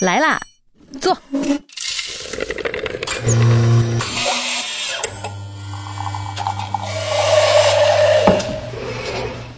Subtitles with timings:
[0.00, 0.40] 来啦，
[1.00, 1.16] 坐。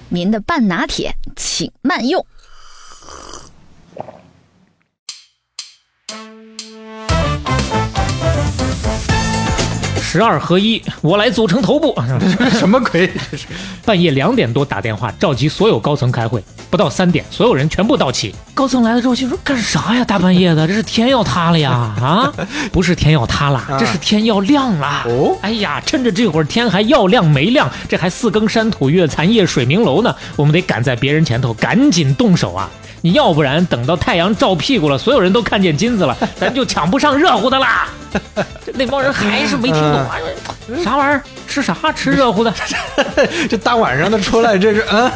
[0.08, 2.24] 您的半拿铁，请慢用。
[10.16, 11.94] 十二合一，我来组成头部。
[12.58, 13.06] 什么鬼？
[13.30, 13.44] 这 是
[13.84, 18.34] 半夜两点多打电话召集所有高层开会，不到三点，所有人全部到齐。
[18.54, 20.02] 高层来了之后心说干啥呀？
[20.02, 21.70] 大半夜的，这是天要塌了呀！
[21.70, 22.32] 啊，
[22.72, 25.02] 不是天要塌了，这是天要亮了。
[25.04, 32.70] 哦哎呀，趁着这会儿天还要亮没亮，这还四更山土月残夜水明楼呢，我们得赶在别人前头，赶紧动手啊！
[33.06, 37.86] 你要不然等到太阳照屁股了，所有人都看见金子了， 咱就抢不上热乎的啦。
[38.66, 40.18] 这那帮人还是没听懂啊，
[40.82, 41.22] 啥玩意儿？
[41.46, 41.76] 吃啥？
[41.94, 42.52] 吃热乎的？
[43.48, 45.12] 这大晚上的出来，这是嗯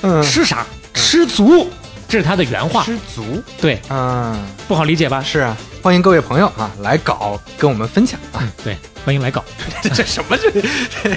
[0.00, 0.64] 嗯吃啥？
[0.94, 1.68] 吃足，
[2.08, 2.82] 这是他的原话。
[2.82, 4.34] 吃足对，嗯
[4.66, 5.22] 不好理解吧？
[5.22, 8.74] 是啊，欢迎各位朋友啊来搞跟我们分享啊，嗯，对，
[9.04, 9.44] 欢迎来搞。
[9.82, 11.10] 这这什么这？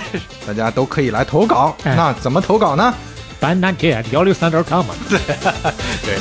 [0.45, 2.93] 大家都可以来投稿，哎那怎么投稿呢？
[3.41, 4.85] 板南铁幺六三点 com。
[5.09, 6.15] 对，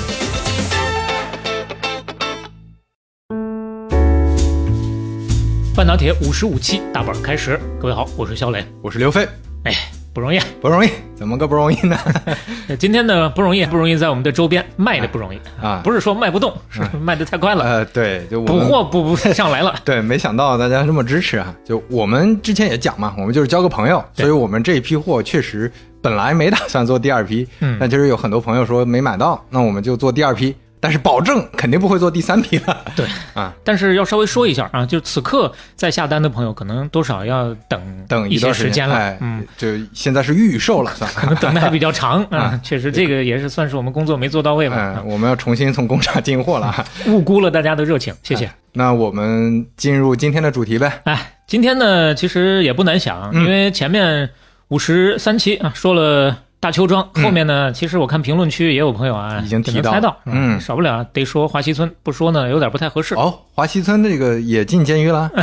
[5.77, 8.65] 半导体五十五期大本开始，各位好，我是肖磊。
[8.81, 9.29] 我是刘飞，
[9.65, 9.75] 哎，
[10.15, 10.47] 不容易啊！
[10.63, 11.95] 不容易，怎么个不容易呢？
[12.69, 19.75] 呃今天呢不容易，不容易在我们的周边卖的不容易啊不是说卖不动，是卖的太快了，呃，对，就补货补不上来了。
[19.85, 21.55] 对，没想到大家这么支持啊！
[21.67, 25.71] 就我们之前也讲嘛，我们就是交个朋友，所以我们这一批货确实
[26.03, 32.85] 本来没打算做第二批，嗯但就是有很多朋友说没买到，那我们就做第二批，但是保证肯定不会做第三批了。
[32.97, 38.95] 对 啊，但是要稍微说一下啊，就此刻在下单的朋友，可能多少要等等一些段时时间了。
[38.95, 42.61] 哎，嗯，，就现在是预售了，算 可能等的还比较长 啊啊。
[42.63, 46.85] 确实，这个也是算是我们工作没做到位吧，嗯，啊我们要重新从工厂进货了啊。
[47.07, 48.51] 误估了大家的热情，谢谢。
[48.73, 51.01] 那我们进入今天的主题呗。
[51.05, 54.31] 哎，今天呢，其实也不难想，嗯因为前面
[54.71, 57.25] 五十三期啊说了大邱庄，嗯。
[57.25, 60.61] 后面呢，其实我看评论区也有朋友啊已经提到猜到，嗯。
[60.61, 63.15] 少不了得说华西村，不说呢有点不太合适。
[63.15, 65.31] 哦，华西村这个也进监狱了？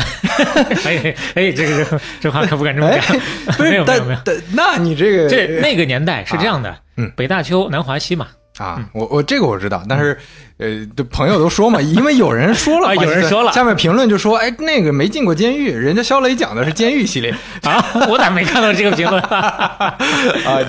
[0.86, 3.18] 哎哎，这个这这话可不敢这么哎讲，，
[3.60, 4.20] 没有没有没有，
[4.54, 7.12] 那你这个这那个年代是这样的，嗯。
[7.16, 10.18] 北大邱南华西嘛，啊，我我这个我知道，但是
[10.57, 17.31] 呃，这朋友都说嘛，因为有人说了，啊有人说了下面评论就说，哎，那个没进过监狱，人家肖磊讲的是监狱系列
[17.63, 19.22] 啊，我咋没看到这个评论？
[19.22, 19.95] 啊，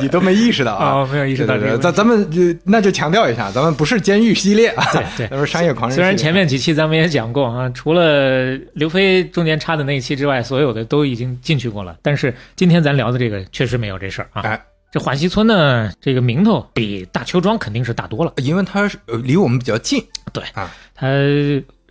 [0.00, 1.00] 你都没意识到啊。
[1.00, 1.78] 哦，没有意识到这个。
[1.78, 5.94] 咱咱们就那就强调一下，咱们不是监狱系列啊，对对咱们是商业狂人。
[5.96, 11.96] 虽然前面几期咱们也讲过啊，除了刘飞中间插的那一期之外，所有的都已经进去过了。
[12.02, 14.42] 但是今天咱聊的这个确实没有这事儿啊。
[14.42, 14.60] 哎，
[14.90, 21.06] 这华西村呢，这个名头比大邱庄肯定是大多了，因为它是呃离我们比较近，对啊，它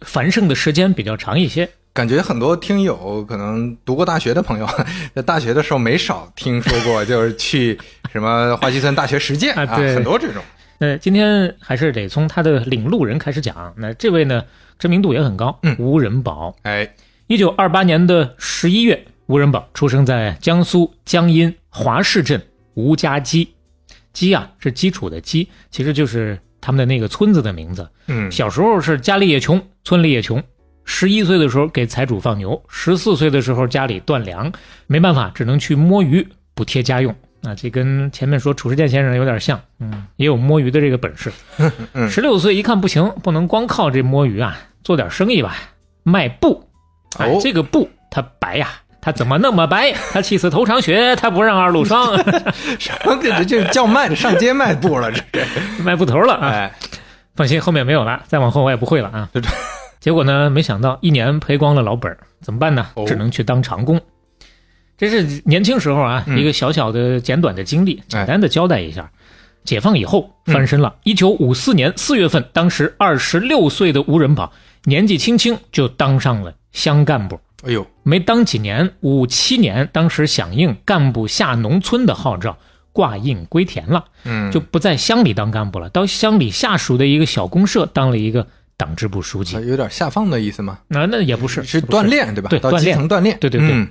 [0.01, 1.69] 繁盛的时间比较长一些。
[1.93, 4.67] 感觉很多听友可能读过大学的朋友，
[5.15, 7.79] 在大学的时候没少听说过，就是去
[8.11, 10.41] 什么华西村大学实践啊对很多这种。
[10.79, 13.73] 那今天还是得从他的领路人开始讲。
[13.77, 14.43] 那这位呢，
[14.77, 16.55] 知名度也很高，嗯吴仁宝。
[16.63, 16.87] 哎，
[17.25, 22.39] 一九二八年的十一月，吴仁宝出生在江苏江阴华市镇
[22.77, 23.49] 吴家基。
[24.13, 27.88] 基啊是基础的基，其实就是他们的那个村子的名字。
[28.07, 30.41] 嗯，小时候是家里也穷，村里也穷。
[30.85, 34.51] 十一岁的时候给财主放牛，十四岁的时候家里断粮，
[34.88, 37.13] 没办法，只能去摸鱼补贴家用。
[37.43, 41.31] 啊，这跟前面说褚时健先生有点像，嗯，也有摸鱼的这个本事。
[41.94, 45.55] 嗯十六岁一看不行，不能光靠这摸鱼啊，做点生意吧，
[46.03, 46.63] 卖布。
[47.19, 48.69] 哎哦，这个布它白呀，
[49.07, 49.94] 它怎么那么白？
[50.12, 52.13] 他气死头场雪，他不让二路霜，
[52.78, 55.81] 什么这这叫卖的上街卖布了，这是。
[55.81, 56.50] 卖布头了啊！
[56.50, 56.73] 哎，
[57.34, 59.50] 放心，后面没有了，再往后我也不会了啊对 对。
[60.01, 63.06] 结果呢，没想到一年赔光了老本儿，怎么办呢哦？
[63.07, 63.97] 只能去当长工。
[64.97, 69.09] 这是年轻时候啊，嗯一个小小的简短的经历，简单的交代一下。
[69.63, 74.51] 解放以后翻身嗯了，一九五四年四月份，当时二十六岁的吴仁宝
[74.83, 77.39] 年纪轻轻就当上了乡干部。
[77.63, 82.57] 哎呦，没当几年，五七年，当时响应干部下农村的号召，
[82.92, 84.06] 挂印归田了。
[84.25, 88.45] 嗯，就不在乡里当干部了，到乡里下属的一个小公社当了一个
[88.77, 89.56] 党支部书记。
[89.65, 90.77] 有点下放的意思吗？
[90.88, 92.04] 那、那也不是，是锻。
[92.04, 92.50] 炼对吧？
[92.59, 93.38] 到基对锻炼层锻炼。
[93.39, 93.89] 对对对嗯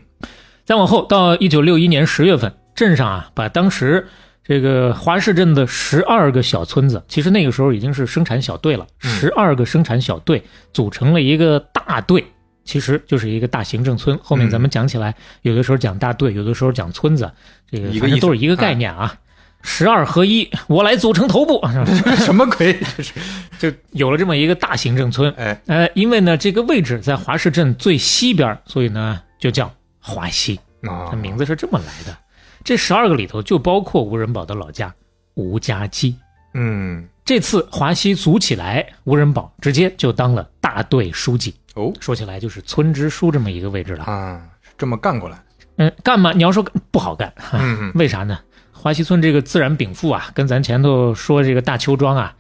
[0.65, 4.07] 再往后到一九六一年十月份，镇上啊把当时
[4.45, 10.43] 这个华市镇的十二个小村子，其实那个时候已经是生产小队了，嗯十二个生产小队
[10.73, 12.25] 组成了一个大队。
[12.67, 17.31] 其实就是一个大行政村，后面咱们讲起来，有的时候讲大队，有的时候讲村子，
[17.71, 19.17] 这个反正都是一个概念啊。
[19.63, 21.61] 十二合一，我来组成头部，
[22.19, 22.79] 什么鬼？
[22.97, 23.15] 这 是
[23.59, 25.33] 就有了这么一个大行政村。
[25.37, 32.17] 哎，呃，因为呢这个位置在华市镇最西边，所以呢就叫华西，啊它名字是这么来的。
[32.63, 34.95] 这十二个里头就包括吴仁宝的老家
[35.35, 36.15] 吴家矶。
[36.59, 41.55] 嗯这次华西组起来，吴仁宝直接就当了大队书记。
[41.75, 44.05] 哦说起来就是村支书这么一个位置了。
[44.05, 45.39] 啊，是这么干过来。
[45.77, 46.33] 嗯，干嘛？
[46.33, 47.31] 你要说不好干，
[47.95, 48.39] 为啥呢？
[48.73, 52.35] 华西村这个自然禀赋啊，跟咱前头说这个大邱庄啊，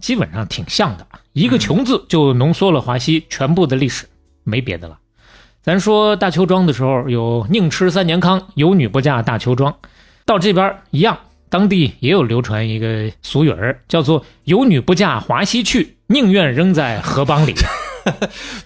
[0.00, 1.06] 基本上挺像的。
[1.32, 4.06] 一个“穷”字就浓缩了华西全部的历史，
[4.42, 4.98] 没别的了。
[5.62, 9.72] 咱说大邱庄的时候，有宁吃三年糠，有女不嫁大邱庄。
[10.24, 11.16] 到这边一样，
[11.50, 17.52] 当地也有流传一个俗语儿，叫做“有女不嫁华西去，宁愿扔在河帮里”。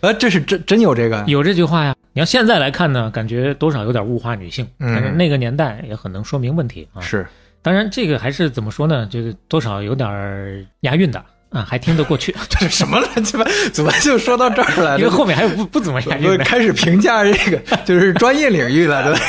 [0.00, 1.24] 啊， 这是真真有这个？
[1.26, 1.96] 有这句话呀。
[2.12, 7.00] 你要现在来看呢，感觉多少有点物化女性，嗯但是那个年代也很能说明问题啊。
[7.00, 7.26] 是
[7.60, 9.06] 当然，这个还是怎么说呢？
[9.06, 12.34] 就是多少有点儿押韵的啊，还听得过去。
[12.50, 13.44] 这是什么乱七八？
[13.72, 14.98] 怎么就说到这儿来了？
[15.00, 19.20] 因为后面还有不不怎么押我韵的，开始评价这个就是专业领域了，对吧？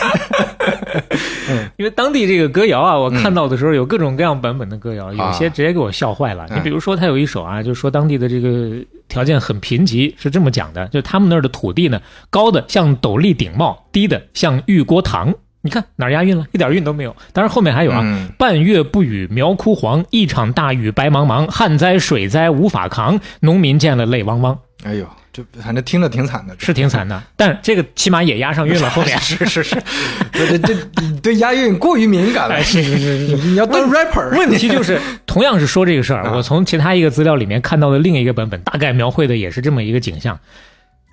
[1.77, 6.47] 因为当地这个歌谣啊，我看到的时候有各种各样版本的歌谣，有些直接给我笑坏了。
[6.49, 8.71] 嗯你比如说，他有一首啊，就说当地的这个
[9.07, 15.33] 条件很贫瘠，是这么讲的：就他们那儿的土地呢，高的像斗笠顶帽，低的像玉锅堂。
[15.65, 16.45] 你看哪儿押韵了？
[16.51, 17.15] 一点韵都没有。
[17.33, 27.19] 当然后面还有啊，嗯半月不雨苗枯黄，一场大雨白茫茫，旱灾水灾无法扛，农民见了泪汪汪，哎呦，这反正听着挺惨的，是挺惨的。
[27.35, 29.75] 但这个起码也押上韵了，后面是是 是，
[30.31, 30.75] 这这这
[31.23, 33.35] 对押韵过于敏感了哎，是是是是。
[33.37, 40.39] 你要当 rapper，问题就是， 同样是说这个事儿，啊我从其他一个资料里面看到的另一个版本，大概描绘的也是这么一个景象。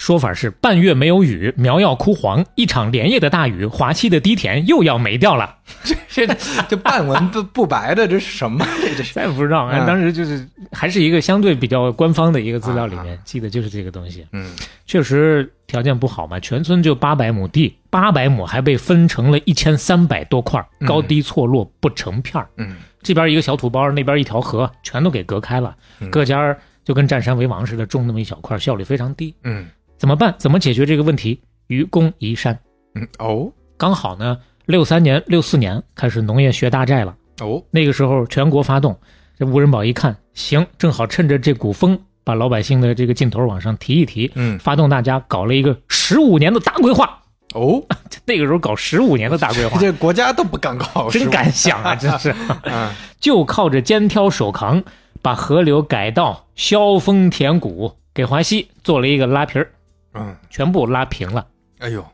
[0.02, 5.54] 说法是半月没有雨，苗要枯黄，一场连夜的大雨，华西的低田又要没掉了。
[6.10, 6.26] 这
[6.68, 8.66] 这半文不 不白的，这是什么？
[8.82, 14.26] 这 这是咱也不知道，嗯当时就是还是一个相对比较官方的一个资料里啊面记得就是这个东西。
[14.32, 14.52] 嗯
[14.86, 22.48] 确实条件不好嘛，全村就八百亩地，八百亩还被分成了一千三百多块高低错落不成片儿。
[22.56, 29.32] 嗯这边一个小土包，那边一条河，全都给隔开了，嗯各家就跟占山为王似的，种那么一小块儿，效率非常低。
[29.44, 29.64] 嗯
[30.02, 30.34] 怎么办？
[30.36, 31.40] 怎么解决这个问题？
[31.68, 32.58] 愚公移山，
[32.96, 37.14] 嗯哦刚好呢，六三年、六四年开始农业学大寨了。
[37.40, 38.98] 哦那个时候全国发动，
[39.38, 47.20] 这吴仁宝一看，行，正好趁着这股风，把老百姓的这个劲头往上提一提，嗯发动大家搞了一个十五年的大规划。
[47.54, 47.80] 哦，
[48.26, 51.94] 那个时候搞十五年的大规划，这国家都不敢搞，真敢想啊！
[51.94, 52.34] 真是，
[52.66, 52.90] 嗯
[53.20, 54.82] 就靠着肩挑手扛，
[55.22, 59.70] 把河流改道、削峰填谷，给华西做了一个拉皮儿，
[60.14, 61.46] 嗯，全部拉平了。
[61.78, 62.04] 哎呦，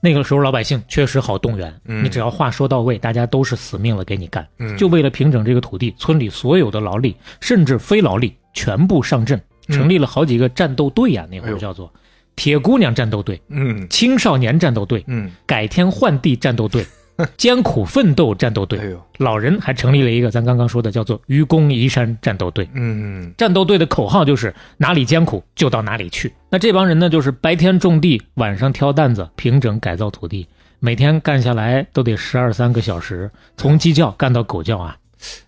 [0.00, 2.04] 那个时候老百姓确实好动员，嗯。
[2.04, 4.46] 你只要话说到位，大家都是死命了给你干。
[4.58, 4.76] 嗯。
[4.76, 9.76] 就为了平整这个土地，村里所有的劳力甚至非劳力全部上阵，嗯。
[9.76, 11.92] 成立了好几个战斗队呀、那会儿叫做
[12.36, 13.86] 铁姑娘战斗队、嗯。
[13.88, 16.84] 青少年战斗队、嗯，改天换地战斗队、
[17.36, 18.78] 艰苦奋斗战斗队。
[18.78, 22.68] 哎，呦，老人还成立了一个咱刚刚说的叫做愚公移山战斗队。
[22.74, 23.32] 嗯。
[23.36, 26.32] 战斗队的口号就是哪里艰苦就到哪里去。
[26.50, 30.46] 那这帮人呢，就是白天种地，晚上挑担子平整改造土地，
[30.78, 34.96] 每天干下来都得十二三个小时，从鸡叫干到狗叫啊，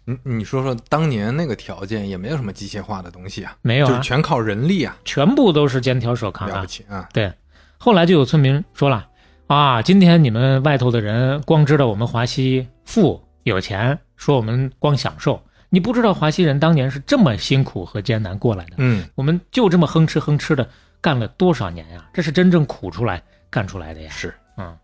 [0.05, 6.57] 你你说说，当年那个条件也没有什么机械化的东西啊，没有啊，就是全靠人力啊，全部都是肩挑手扛啊。
[6.57, 6.67] 了不。
[6.67, 7.33] 起啊，对，
[7.77, 9.07] 后来就有村民说了
[9.47, 18.73] 啊，今天你们外头的人光知道我们华西富有钱，说我们光享受，你不知道华西人当年是这么辛苦和艰难过来的。
[18.79, 20.69] 嗯我们就这么哼哧哼哧的
[21.01, 22.05] 干了多少年呀？
[22.13, 24.11] 这是真正苦出来干出来的呀。
[24.11, 24.77] 是，嗯，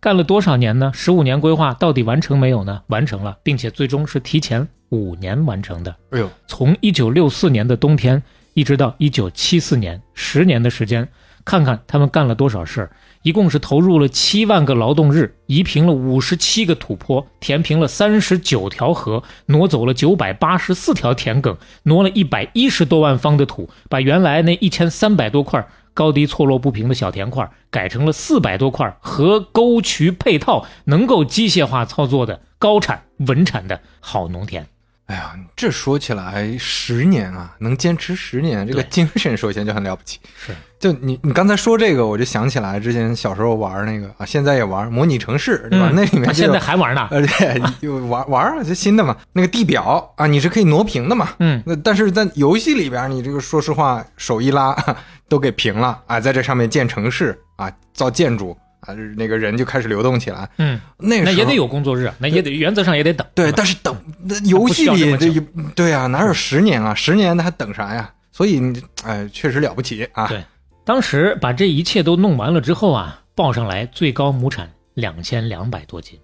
[0.00, 0.90] 干了多少年呢？
[0.92, 2.82] 十五年规划到底完成没有呢？
[2.88, 5.94] 完成了，并且最终是提前五年完成的。
[6.10, 8.20] 哎呦，从一九六四年的冬天
[8.54, 11.08] 一直到一九七四年，十年的时间，
[11.44, 12.90] 看看他们干了多少事儿。
[13.22, 34.66] 一共是投入了七万个劳动日，移平了五十七个土坡，填平了三十九条河，挪走了九百八十四条田埂，挪了一百一十多万方的土，把原来那一千三百多块高低错落不平的小田块改成了四百多块河沟渠配套能够机械化操作的高产稳产的好农田。
[35.08, 40.20] 哎呀，这说起来十年啊，能坚持十年，这个精神首先就很了不起。
[40.36, 45.88] 是，就你你刚才说这个，我就想起来之前小时候玩那个啊，现在也玩模拟城市，对吧？
[45.90, 47.08] 嗯那里面啊现在还玩呢。
[47.10, 51.30] 呃对， 就玩玩啊，这新的嘛，那个地表啊，你是可以挪平的嘛。
[51.38, 54.76] 嗯，那但是在游戏里边，你这个说实话，手一拉
[55.26, 60.48] 都给平了啊，在这上面建城市啊，造建筑啊，那个人就开始流动起来。
[60.58, 63.26] 嗯，那个那也得有工作日，那也得原则上也得等。
[63.34, 65.40] 对，但是等那游戏里
[65.74, 66.94] 对啊，哪有十年啊？
[66.94, 68.12] 十年他还等啥呀？
[68.32, 70.28] 所以你哎，确实了不起啊。
[70.28, 70.44] 对
[70.84, 76.18] 当时把这一切都弄完了之后啊，报上来最高亩产两千两百多斤。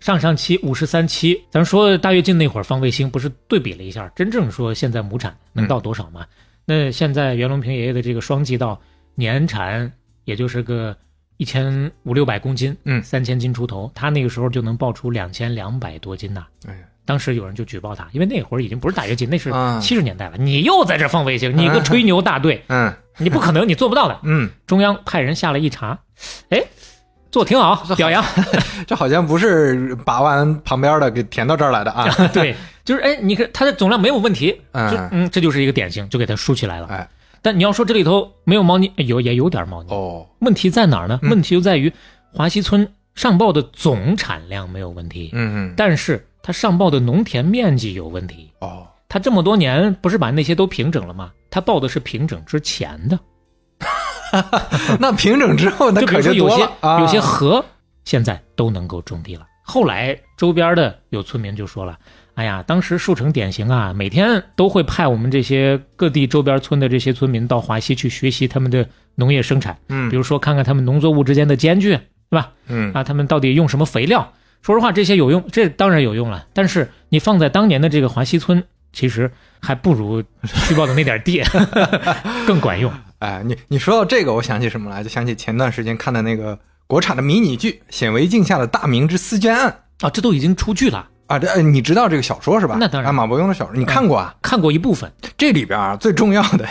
[0.00, 6.26] 上上期五十三期，咱说大跃进那会儿放卫星，不是对比了一下，真正说现在亩产能到多少吗？
[6.64, 8.80] 那现在袁隆平爷爷的这个双季稻
[9.14, 9.92] 年产
[10.24, 10.96] 也就是个
[11.40, 16.44] 一千五六百公斤，嗯三千斤出头，他那个时候就能爆出两千两百多斤呐。
[16.68, 24.20] 哎呀，当时有人就举报他，因为那会儿已经不是大跃进，那是啊七十年代了，你又在这放卫星，你个吹牛大队， 嗯你不可能，你做不到的。
[24.24, 25.98] 嗯，中央派人下来一查，
[26.50, 26.62] 哎，
[27.30, 28.22] 做挺好，表扬。
[28.86, 32.06] 这好像不是把完旁边的给填到这儿来的啊。
[32.34, 32.54] 对，
[32.84, 36.86] 就是哎，你看它的总量没有问题，就嗯，嗯，这就是一个典型，就给它竖起来了。
[36.88, 37.08] 哎，
[37.42, 39.92] 但你要说这里头没有猫腻，哎有也有点猫腻。
[39.92, 41.18] 哦，问题在哪儿呢？
[41.22, 41.92] 嗯问题就在于
[42.32, 48.50] 华西村上报的总产量没有问题，嗯嗯，但是它上报的农田面积有问题。
[48.60, 51.32] 哦，他这么多年不是把那些都平整了吗？
[51.50, 53.18] 他报的是平整之前的，
[55.00, 57.00] 那平整之后那可就多了啊。
[57.00, 57.64] 有些河
[58.04, 59.46] 现在都能够种地了。
[59.64, 61.98] 后来周边的有村民就说了
[62.40, 72.50] ：“哎呀，当时树城典型啊，每天都会派我们这些各地周边村的这些村民到华西去学习他们的农业生产，嗯比如说看看他们农作物之间的间距，对吧？
[72.68, 74.32] 嗯啊，他们到底用什么肥料？
[74.62, 76.46] 说实话，这些有用，这当然有用了。
[76.54, 79.30] 但是你放在当年的这个华西村，其实
[79.60, 81.42] 还不如虚报的那点地
[82.48, 82.90] 更管用。
[83.18, 85.02] 哎，你你说到这个，我想起什么来？
[85.02, 89.68] 就想起前段时间看的那个国产的迷你剧《显微镜下的大明之私捐案》
[90.06, 91.38] 啊，这都已经出剧了，啊。
[91.38, 92.76] 这呃你知道这个小说是吧？
[92.78, 94.34] 那当然啊，马伯庸的小说，你看过啊？
[94.42, 95.10] 看过一部分。
[95.38, 96.66] 这里边啊，最重要的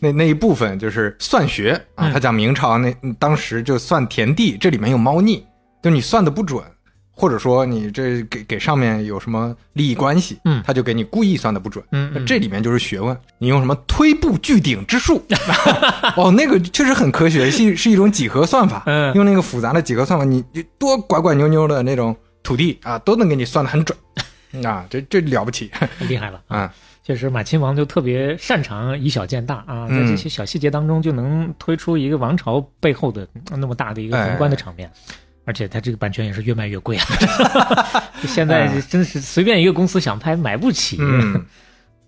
[0.00, 5.44] 那那一部分就是算学啊，嗯他讲明朝那当时就算田地，这里面有猫腻，
[5.82, 6.62] 就你算的不准，
[7.12, 11.84] 或者说你这给给上面有什么利益关系，嗯他就给你故意算的不准。
[11.92, 15.22] 嗯，嗯这里面就是学问，你用什么推步聚顶之术？
[16.16, 18.82] 哦，那个确实很科学，是是一种几何算法。
[18.86, 22.14] 嗯用那个复杂的几何算法，你你多拐拐扭扭的那种
[22.48, 23.98] 土地啊，都能给你算得很准。
[24.64, 25.70] 啊，这这了不起
[26.08, 26.40] 厉害了。
[26.48, 26.72] 啊！
[27.04, 34.90] 确实，马亲王就特别擅长以小见大啊，在嗯这些小细节当中就能推出一个王朝背后的那么大的一个宏观的场面。
[35.44, 37.04] 而且他这个版权也是越卖越贵啊！
[38.26, 40.96] 现在真是随便一个公司想拍买不起。
[41.00, 41.44] 嗯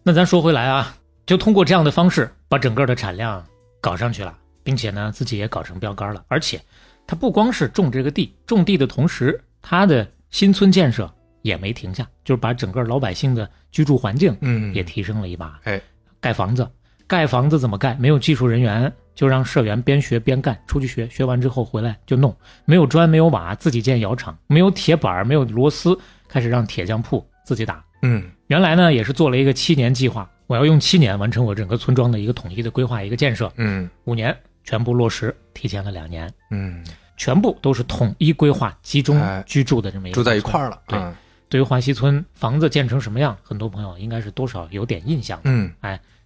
[0.02, 0.94] 那咱说回来啊，
[1.26, 3.44] 就通过这样的方式把整个的产量
[3.80, 6.24] 搞上去了，并且呢自己也搞成标杆了。
[6.28, 6.58] 而且
[7.06, 15.58] 他不光是种这个地，种地的同时，他的新村建设也没停下，就是把整个老百姓的居住环境嗯，也提升了一把。
[15.64, 15.80] 哎，
[16.20, 16.68] 盖房子，
[17.06, 17.94] 盖房子怎么盖？
[17.94, 22.34] 没有技术人员，就让社员边学边干，出去学，学完之后回来就弄。
[22.64, 27.84] 没有砖，没有瓦，自己建窑厂；没有铁板，没有螺丝，开始让铁匠铺自己打。
[28.02, 33.52] 嗯原来呢，也是做了一个七年计划，我要用七年完成我整个村庄的一个统一的规划，一个建设。
[33.56, 36.84] 嗯五年全部落实，提前了两年，嗯，
[37.20, 40.80] 全部都是统一规划、集中哎居住的这么一个住在一块儿了。
[40.86, 41.14] 对嗯
[41.50, 45.50] 对于华西村房子建成什么样，很多朋友应该是多少有点印象的。
[45.50, 45.70] 嗯，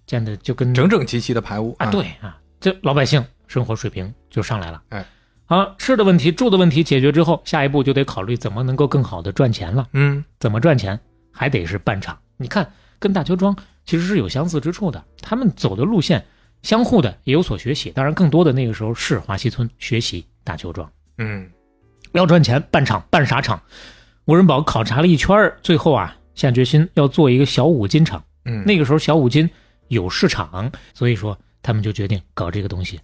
[0.06, 4.80] 建的就跟整整齐齐的排屋啊，对啊，这老百姓生活水平就上来了。
[4.90, 5.04] 哎，
[5.46, 9.88] 好，吃的问题、住的问题解决之后，下一步就得考虑怎么能够更好的赚钱了。
[9.94, 11.00] 嗯怎么赚钱，
[11.32, 12.16] 还得是办厂。
[12.36, 12.70] 你看，
[13.00, 16.22] 跟大邱庄其实是有相似之处的，他们走的路线
[16.62, 17.90] 相互的也有所学习。
[17.90, 20.88] 当然，更多的那个时候是华西村学习大邱庄。
[21.18, 21.50] 嗯
[22.12, 23.60] 要赚钱，办厂，办啥厂？
[24.26, 28.22] 吴仁宝考察了一圈，最后啊，下决心要做一个小五金厂。
[28.44, 29.50] 嗯，那个时候小五金
[29.88, 33.00] 有市场，所以说他们就决定搞这个东西，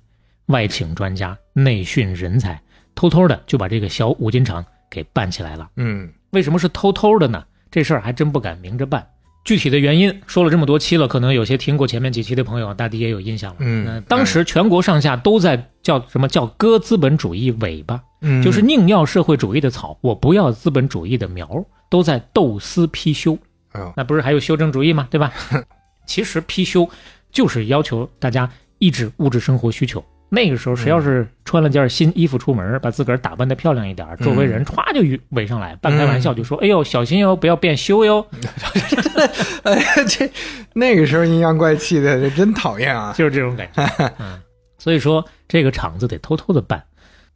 [0.46, 2.62] 外请专家，内训人才，
[2.94, 5.68] 偷偷的就把这个小五金厂给办起来了。
[5.76, 7.44] 嗯为什么是偷偷的呢？
[7.70, 9.04] 这事儿还真不敢明着办。
[9.50, 13.56] 具体的原因说了这么多期了，可能有些听过前面几期的朋友，大抵也有印象了。
[13.58, 21.48] 嗯呃当时全国上下都在叫什么叫割资本主义尾巴，嗯，就是宁要社会主义的草，我不要资本主义的苗，
[21.90, 23.36] 都在斗私批修。
[23.72, 25.08] 哎呦，那不是还有修正主义吗？
[25.10, 25.32] 对吧？
[26.06, 26.88] 其实批修
[27.32, 30.00] 就是要求大家抑制物质生活需求。
[30.30, 38.24] 那个时候，谁要是穿了件新衣服出门，把自个儿打扮的漂亮一点，周围人歘就围上来，半开玩笑就说：“哎呦，小心哟，不要变修哟。
[39.64, 40.30] 哎呀，这
[40.72, 43.12] 那个时候阴阳怪气的，这真讨厌”啊！
[43.18, 43.84] 就是这种感觉。
[44.20, 44.40] 嗯，
[44.78, 46.82] 所以说这个厂子得偷偷的办，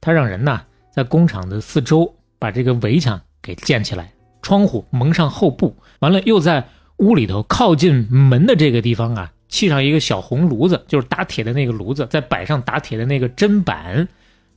[0.01, 6.65] 他让人呐在工厂的四周把这个围墙给建起来，窗户蒙上厚布，完了又在
[6.99, 14.07] 屋里头靠近门的这个地方啊，砌上一个小红炉子，就是打铁的那个炉子，再摆上打铁的那个砧板，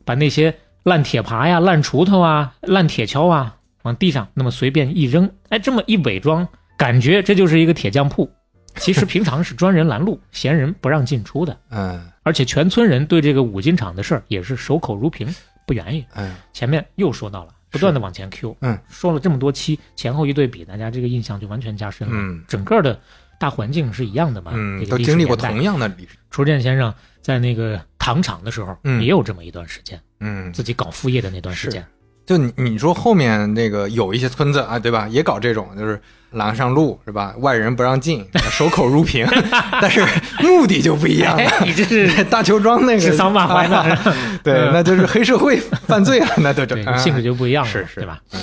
[0.03, 0.53] 把那些
[0.83, 8.29] 烂铁耙呀、烂锄头啊、烂铁锹啊，往地上那么随便一扔，哎，这么一伪装，感觉这就是一个铁匠铺。
[8.75, 11.57] 其实平常是专人拦路，闲人不让进出的。
[11.71, 15.27] 嗯而且全村人对这个五金厂的事儿也是守口如瓶，
[15.65, 16.05] 不愿意。
[16.13, 22.13] 嗯前面又说到了，不断的往前 Q，嗯，说了这么多期，前后一对比，大家这个印象就完全加深了。
[22.15, 22.99] 嗯整个的
[23.39, 26.17] 大环境是一样的嘛，嗯，这个都经历过同样的历史。
[26.31, 31.85] 楚建先生在那个糖厂的时候，嗯也有这么一段时间，嗯，自己搞副业的那段时间。
[32.25, 35.07] 就你你说后面那个有一些村子啊，对吧？
[35.09, 35.97] 也搞这种，就是
[36.31, 37.33] 拦上路是吧？
[37.39, 39.25] 外人不让进，守口如瓶，
[39.81, 40.05] 但是
[40.41, 41.43] 目的就不一样了。
[41.43, 43.77] 哎，你这是 大邱庄那个指桑骂槐呢？
[43.79, 44.13] 啊
[44.43, 48.19] 对，那就是黑社会犯罪啊，那都对这，性质就不一样了，是是对吧？
[48.33, 48.41] 嗯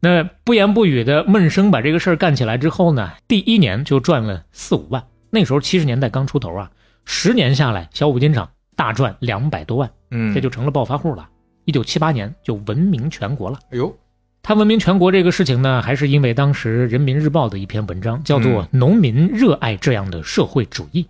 [0.00, 5.04] 那不言不语的闷声把这个事儿干起来之后呢，第一年就赚了四五万。
[5.30, 6.70] 那时候七十年代刚出头啊，
[7.04, 11.28] 十年下来，小五金厂大赚两百多万，嗯，这就成了暴发户了。
[11.64, 13.58] 一九七八年就闻名全国了。
[13.72, 13.94] 哎呦，
[14.42, 21.06] 他闻名全国这个事情呢，还是因为当时《人民日报》的一篇文章，叫做《嗯农民热爱这样的社会主义》。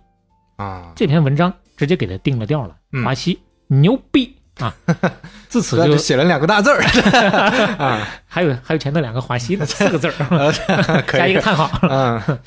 [0.63, 4.73] 啊，这篇文章直接给他定了调了，嗯华西牛逼啊！
[5.49, 6.81] 自此就写了两个大字儿
[7.77, 11.69] 啊， 还有还有前头两个华西的四个字儿，加一个叹号。
[11.83, 12.39] 嗯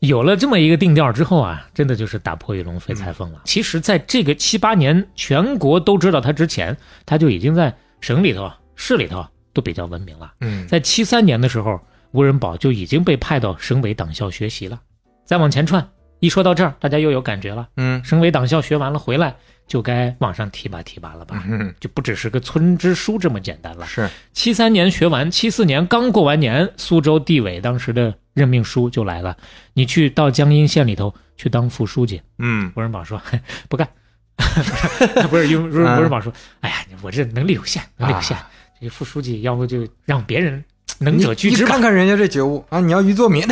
[0.00, 3.40] 有了这么一个定调之后啊，真的就是打破玉龙飞裁缝了。
[3.44, 10.30] 其实，在这个七八年全国都知道他之前，他就已经在省里头、市里头都比较闻名了。
[10.42, 11.80] 嗯在七三年的时候，
[12.12, 14.78] 吴仁宝就已经被派到省委党校学习了。
[15.24, 15.88] 再往前串，
[16.20, 17.68] 一说到这儿，大家又有感觉了。
[17.76, 19.34] 嗯省委党校学完了回来，
[19.66, 21.44] 就该往上提拔提拔了吧？
[21.48, 23.86] 嗯，就不只是个村支书这么简单了。
[23.86, 29.36] 是七三年学完，七四年刚过完年，苏州地委当时的任命书就来了，
[29.74, 32.20] 你去到江阴县里头去当副书记。
[32.38, 33.20] 嗯吴仁宝说
[33.68, 33.88] 不干，
[35.28, 40.62] 不是，吴吴吴仁宝说，哎呀，我这能力有限，能力有限，啊这个副书记要不就让别人
[40.98, 42.78] 能者居之你看，看人家这觉悟啊！
[42.78, 43.42] 你要于作民，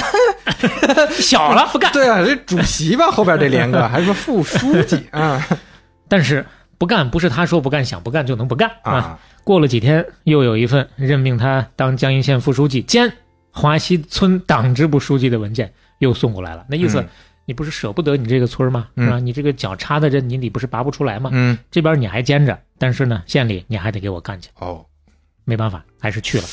[1.20, 1.92] 小了不干。
[1.92, 5.44] 对啊，这主席吧，后边这连个还是说副书记啊
[6.08, 6.44] 但是
[6.78, 8.92] 不干不是他说不干想不干就能不干啊。
[8.92, 13.12] 啊，过了几天，又有一份任命他当江阴县副书记兼
[13.50, 16.64] 华西村党支部书记的文件又送过来了。
[16.68, 17.08] 那意思，嗯
[17.46, 18.88] 你不是舍不得你这个村吗？
[18.96, 19.18] 嗯是吧？
[19.18, 21.30] 你这个脚插在这，泥里不是拔不出来吗？
[21.32, 24.48] 嗯这边你还兼着，但是呢，县里你还得给我干去。
[24.58, 24.84] 哦
[25.44, 26.44] 没办法，还是去了。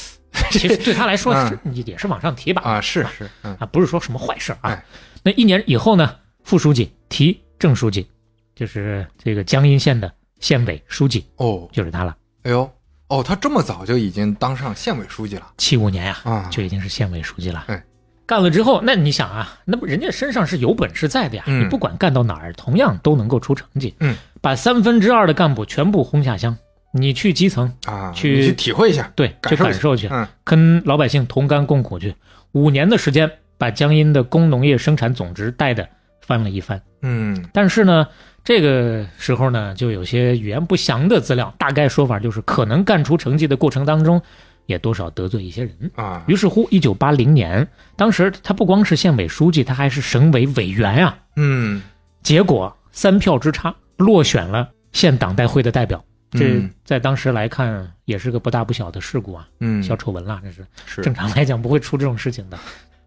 [0.60, 4.86] 其实 对他来说嗯是也也是往上提拔啊，是是嗯啊，不是说什么坏事啊哎。
[5.24, 8.08] 那一年以后呢，副书记提正书记，
[8.56, 12.16] 就是这个江阴县的县委书记，哦，就是他了。
[12.44, 12.70] 哎呦
[13.08, 17.66] 哦，他这么早就已经当上县委书记了七五年呀、啊，就已经是县委书记了。
[17.68, 17.84] 哎
[18.28, 23.94] 干了之后，那你想啊，那不人家身上是有本事在的呀，嗯你不管干到哪儿，同样都能够出成绩。
[24.00, 26.58] 嗯，把三分之二的干部全部轰下乡，
[26.92, 32.14] 你去基层，啊，去去体会一下，对，去感受去，嗯跟老百姓同甘共苦去。
[32.52, 35.88] 五年的时间，把江阴的工农业生产总值带的
[36.22, 36.82] 翻了一番。
[37.02, 38.08] 嗯但是呢，
[38.44, 44.22] 这个时候呢，就有些语言不详的资料，大概说法就是可能干出成绩的过程当中，
[44.66, 45.92] 也多少得罪一些人。
[45.96, 51.18] 啊于是乎，一九八零年，当时他不光是县委书记，他还是省委委员啊。
[51.38, 51.82] 嗯
[52.22, 62.58] 结果三票之差落选了县党代会的代表，这嗯在当时来看也是个不大不小的事故啊，嗯小丑闻了，这是是正常来讲不会出这种事情的。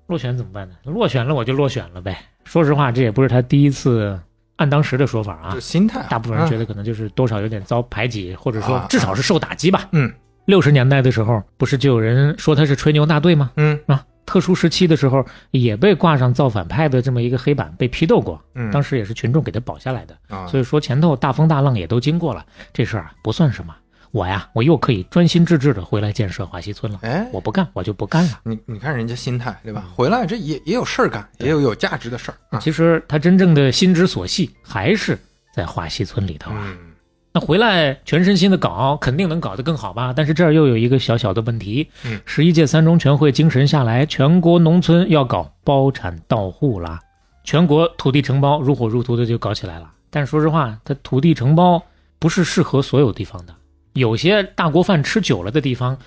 [0.07, 0.75] 落选怎么办呢？
[0.85, 2.19] 落选了我就落选了呗。
[2.45, 4.21] 说实话，这也不是他第一次，
[4.57, 9.89] 按当时的说法啊就，心态啊，大部分人觉得得可能就是多少有点遭排挤，或者说啊至少是受打击吧。
[9.93, 10.13] 嗯
[10.45, 13.51] 六十年代的时候，不是就有人说他是吹牛大队吗？
[13.57, 18.43] 嗯啊，特殊时期的时候也被挂上造反派的这么一个黑板，被批斗过。
[18.55, 23.75] 嗯，当时也是群众给他保下来的，啊所以说前头大风大浪也都经过了，这事儿啊不算什么。
[24.11, 27.01] 我呀，我又可以专心致志的回来建设华西村了。
[27.03, 28.39] 哎我不干，我就不干了。
[28.45, 29.87] 你你看人家心态对吧？
[29.93, 32.61] 回来这也也有事儿干，也有有价值的事儿啊。
[32.61, 35.19] 其实他真正的心之所系还是
[35.53, 36.59] 在华西村里头啊。
[36.65, 36.94] 嗯
[37.37, 40.13] 那回来全身心的搞，肯定能搞得更好吧？
[40.17, 47.01] 但是这儿又有一个小小的问题，嗯十一届三中全会精神下来，全国农村要搞包产到户啦，
[47.43, 49.91] 全国土地承包如火如荼的就搞起来了。
[50.11, 51.83] 但是说实话，它土地承包
[52.21, 53.53] 不是适合所有地方的，
[53.95, 55.99] 有些大锅饭吃久了的地方，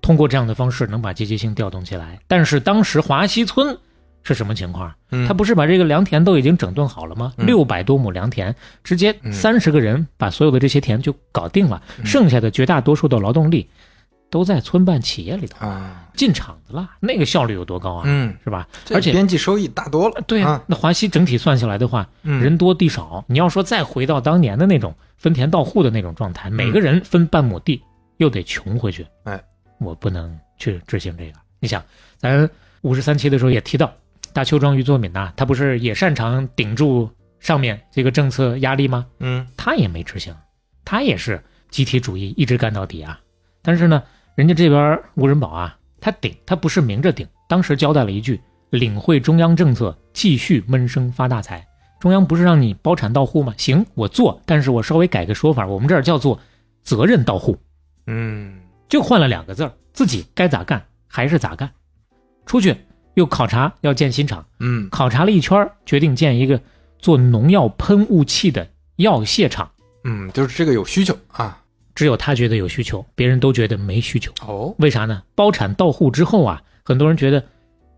[0.00, 2.18] 通过这样的方式能把积极性调动起来。
[2.26, 3.78] 但是当时华西村
[4.22, 4.92] 是什么情况？
[5.10, 7.32] 嗯他不是把这个良田都已经整顿好了吗？
[7.36, 13.68] 嗯六百多亩良田，直接嗯三十个人把所有的这些田就搞定了，嗯剩下的绝大多数的劳动力
[14.30, 18.02] 都在村办企业里头啊进厂子了，那个效率有多高啊？
[18.06, 18.66] 嗯，是吧？
[18.94, 20.22] 而且边际收益大多了。
[20.26, 27.82] 对、啊那华西整体算下来的话，嗯人多地少，你要说再回到当年的那种分田到户的那种状态，每个人分半亩地，
[28.18, 29.06] 又得穷回去。
[29.24, 29.42] 哎，
[29.78, 31.32] 我不能去执行这个。
[31.60, 31.82] 你想，
[32.18, 32.48] 咱
[32.80, 33.92] 五十三期的时候也提到，
[34.32, 39.06] 大邱庄于作敏呐、他不是也擅长顶住上面这个政策压力吗？
[39.20, 40.34] 嗯他也没执行，
[40.84, 43.18] 他也是集体主义一直干到底啊。
[43.62, 44.02] 但是呢，
[44.34, 48.40] 人家这边吴仁宝啊，他顶，他不是明着顶，当时交代了一句：
[48.70, 51.66] 领会中央政策，继续闷声发大财。
[52.00, 53.54] 中央不是让你包产到户吗？
[53.56, 56.40] 行，我做，但是我稍微改个说法，我们这儿叫做
[56.82, 57.56] 责任到户，
[58.06, 61.70] 嗯就换了两个字儿，自己该咋干还是咋干。
[62.44, 62.76] 出去
[63.14, 66.60] 又考察要建新厂，嗯考察了一圈，决定建一个
[66.98, 69.70] 做农药喷雾器的药械厂。
[70.04, 71.58] 嗯，就是这个有需求啊。
[71.94, 74.32] 只有他觉得有需求，别人都觉得没需求。
[74.46, 75.22] 哦，为啥呢？
[75.34, 77.44] 包产到户之后啊，很多人觉得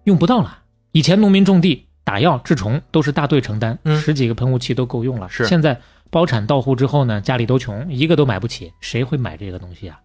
[0.02, 0.58] 用不到了。
[0.90, 5.28] 以前农民种地、打药、治虫都是大队承担，嗯十几个喷雾器都够用了。
[5.28, 10.00] 是现在包产到户之后呢，家里都穷，一个都买不起，谁会买这个东西啊？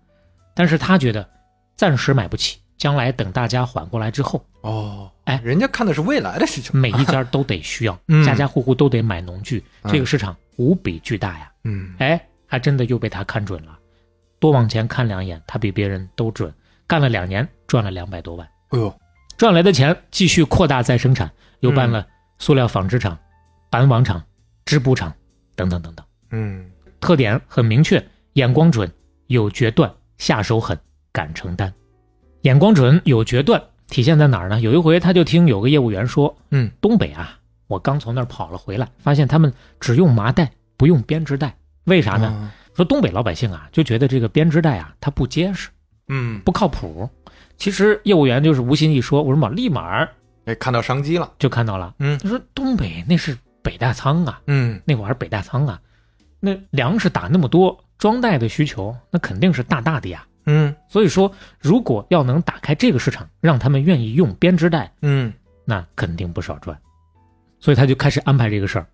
[0.54, 1.28] 但是他觉得
[1.76, 6.80] 暂时买不起，将来等大家缓过来之后，哦，哎人家看的是未来的事情。
[6.80, 11.52] 每一家都得需要， 嗯家家户户都得买农具，嗯这个市场无比巨大呀。
[11.66, 13.78] 嗯哎，还真的又被他看准了，
[14.40, 16.52] 多往前看两眼，他比别人都准。
[16.88, 19.00] 干了两年，赚了两百多万，哎呦，
[19.38, 22.08] 赚来的钱继续扩大再生产，又办了
[22.40, 23.16] 塑料纺织厂、
[23.70, 24.24] 板网厂、
[24.66, 25.14] 织布厂
[25.56, 26.06] 等等等等。
[26.32, 28.92] 嗯特点很明确，眼光准，
[29.28, 30.80] 有决断，下手狠，
[31.12, 31.72] 敢承担。
[32.42, 34.60] 眼光准，有决断，体现在哪儿呢？
[34.62, 42.28] 有一回他就听有个业务员说，嗯，东北啊，我刚从那儿跑了回来，发现他们只用麻袋，不用编织袋，为啥呢？
[42.28, 45.68] 啊说东北老百姓啊，就觉得这个编织袋啊，它不结实，
[46.08, 47.10] 嗯，不靠谱。
[47.58, 50.10] 其实业务员就是无心一说，我说嘛，立马儿
[50.46, 51.30] 哎，看到商机了。
[51.38, 51.94] 就看到了。
[52.00, 55.82] 嗯他说东北那是北大仓啊，嗯那玩意儿北大仓啊，
[56.40, 60.26] 那粮食打那么多，装袋的需求那肯定是大大的呀。
[60.46, 65.32] 嗯所以说，如果要能打开这个市场，让他们愿意用编织袋，嗯
[65.66, 66.80] 那肯定不少赚。
[67.60, 68.88] 所以他就开始安排这个事儿，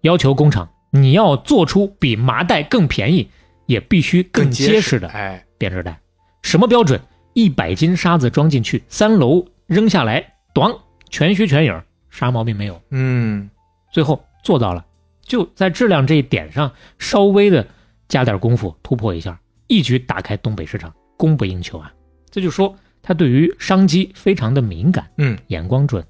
[0.00, 3.28] 要求工厂你要做出比麻袋更便宜，
[3.66, 6.00] 也必须更结实的哎，编织袋。
[6.42, 7.00] 什么标准？
[7.34, 10.74] 一百斤沙子装进去，三楼扔下来，咣，
[11.10, 12.80] 全虚全影，啥毛病没有。
[12.90, 13.50] 嗯
[13.92, 14.84] 最后做到了，
[15.22, 17.66] 就在质量这一点上稍微的
[18.08, 21.92] 加点功夫，突破一下，一举打开东北市场，供不应求啊！
[22.30, 26.04] 这就说他对于商机非常的敏感，嗯眼光准。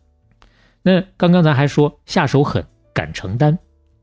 [0.82, 3.56] 那刚刚咱还说下手狠，敢承担，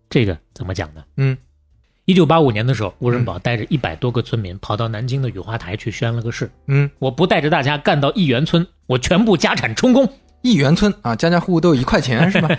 [0.10, 1.04] 这个怎么讲呢？
[1.18, 1.38] 嗯，
[2.06, 10.08] 一九八五年的时候，吴仁宝带着一百多个村民跑到南京的雨花台去宣了个誓，嗯，我不带着大家干到一元村，我全部家产充公。
[10.42, 12.50] 一元村啊，家家户户都有一块钱是吧？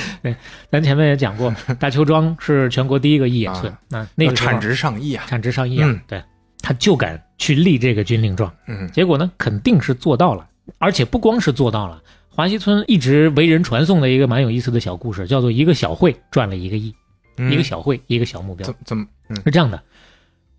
[0.70, 1.50] 咱前面也讲过，
[1.80, 5.24] 大邱庄是全国第一个一眼村， 那那个产值上亿啊。
[5.26, 6.22] 产值上亿啊，嗯对，
[6.62, 10.48] 他就敢去立这个军令状，嗯结果呢，肯定是做到了，
[10.78, 12.00] 而且不光是做到了。
[12.28, 16.94] 华西村一直为人传颂的一个蛮有意思的小故事，叫做一个小会赚了一个亿，
[17.36, 19.04] 嗯一个小会一个小目标怎怎么？
[19.28, 19.82] 嗯是这样的。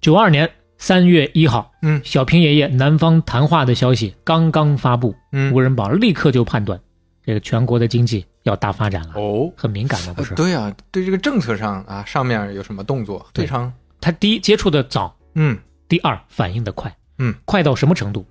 [0.02, 6.80] 九二年三月一号，嗯小平爷爷南方谈话的消息刚刚发布，嗯吴仁宝立刻就判断，
[7.26, 10.32] 这个全国的经济要大发展了，哦，很敏感的不是？
[10.32, 13.26] 呃对啊、对这个政策上啊，上面有什么动作？
[13.34, 15.58] 对非常他第一接触的早，嗯
[15.94, 18.26] 第二反应的快，嗯，快到什么程度？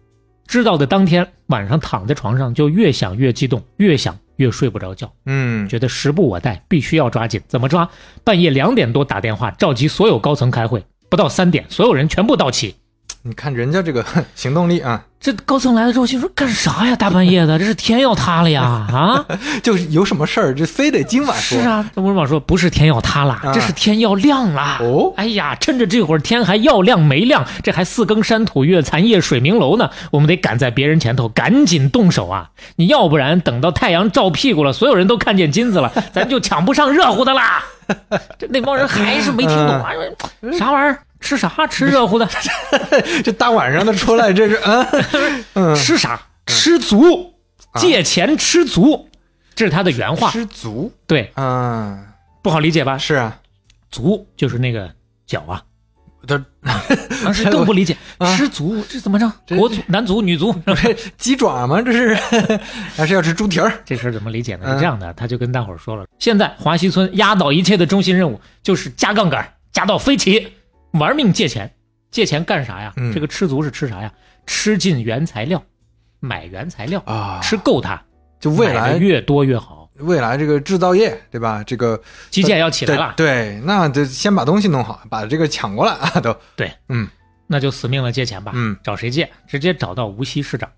[0.48, 7.40] 知道的当天晚上躺在床上就越想越激动，越想越睡不着觉，嗯觉得时不我待，必须要抓紧。
[7.46, 7.88] 怎么抓？
[8.25, 12.75] 半夜两点多打电话召集所有高层开会，不到三点，所有人全部到齐。
[13.25, 14.05] 你看人家这个
[14.35, 16.97] 行动力啊，这高层来了之后，心说干啥呀？
[16.97, 18.63] 大半夜的，这是天要塌了呀！
[18.63, 19.25] 啊，
[19.63, 21.61] 就是有什么事儿，这非得今晚说。
[21.63, 24.79] 是啊，吴文宝说不是天要塌了，啊这是天要亮了。
[24.81, 32.51] 哦哎呀，趁着这会儿天还要亮没亮，这还四更山土月残夜水明楼呢，我们得赶在别人前头，赶紧动手啊！
[32.75, 37.63] 你要不然等到太阳照屁股了，所有人都看见金子了，咱就抢不上热乎的啦。
[38.39, 39.93] 这那帮人还是没听懂啊，
[40.41, 40.99] 说啥玩意儿？
[41.23, 41.51] 吃啥？
[41.69, 42.29] 吃热乎的？
[43.25, 44.87] 这大晚上的出来，这是嗯
[45.55, 46.21] 嗯，吃啥？
[46.47, 47.33] 吃足，
[47.77, 49.09] 借钱吃足，
[49.55, 50.31] 这是他的原话。
[50.31, 52.05] 吃足，对，嗯，
[52.43, 52.99] 不好理解吧？
[52.99, 53.39] 是啊，
[53.91, 54.93] 足就是那个
[55.27, 55.63] 脚啊。
[56.25, 56.41] 这
[57.25, 59.33] 当时更不理解， 啊吃足这怎么着？
[59.45, 61.83] 这国足、男足、女足，这鸡爪吗？
[61.83, 62.15] 这是
[62.97, 63.73] 还是要吃猪蹄儿？
[63.85, 64.63] 这事儿怎么理解呢？
[64.67, 70.53] 嗯是这样的，他就跟大伙儿说了，现在华西村压倒一切的中心任务就是加杠杆，加到飞起，
[70.92, 71.72] 玩命借钱，
[72.11, 72.92] 借钱干啥呀？
[72.96, 74.12] 嗯这个吃足是吃啥呀？
[74.46, 75.62] 吃进原材料，
[76.20, 78.00] 买原材料，啊，吃够它，
[78.40, 79.88] 就未来越多越好。
[79.98, 81.62] 未来这个制造业，对吧？
[81.64, 82.00] 这个
[82.31, 87.09] 基建要起来了，对，对那得先把东西弄好，把这个抢过来啊， 都对，嗯
[87.46, 88.52] 那就死命的借钱吧。
[88.55, 89.31] 嗯，找谁借？
[89.46, 90.68] 直接找到无锡市长，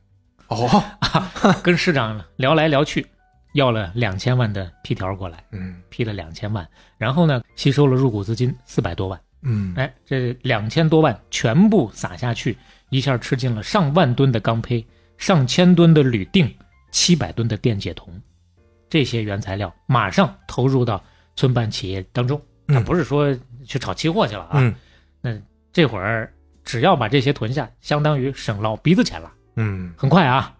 [0.48, 0.84] 哦，
[1.62, 3.06] 跟市长聊来聊去，
[3.54, 9.18] 要了两千万的批条过来，嗯批了两千万，然后呢，吸收了入股资金四百多万。
[9.44, 12.56] 嗯，哎，这两千多万全部撒下去，
[12.88, 14.84] 一下吃进了上万吨的钢坯、
[15.18, 16.52] 上千吨的铝锭、
[16.90, 18.20] 七百吨的电解铜，
[18.88, 21.02] 这些原材料马上投入到
[21.36, 22.40] 村办企业当中。
[22.68, 22.74] 嗯。
[22.74, 24.74] 他不是说去炒期货去了啊，嗯。
[25.20, 25.36] 那
[25.72, 26.32] 这会儿
[26.64, 29.30] 只要把这些囤下，相当于省老鼻子钱了。
[29.56, 30.54] 嗯，很快啊，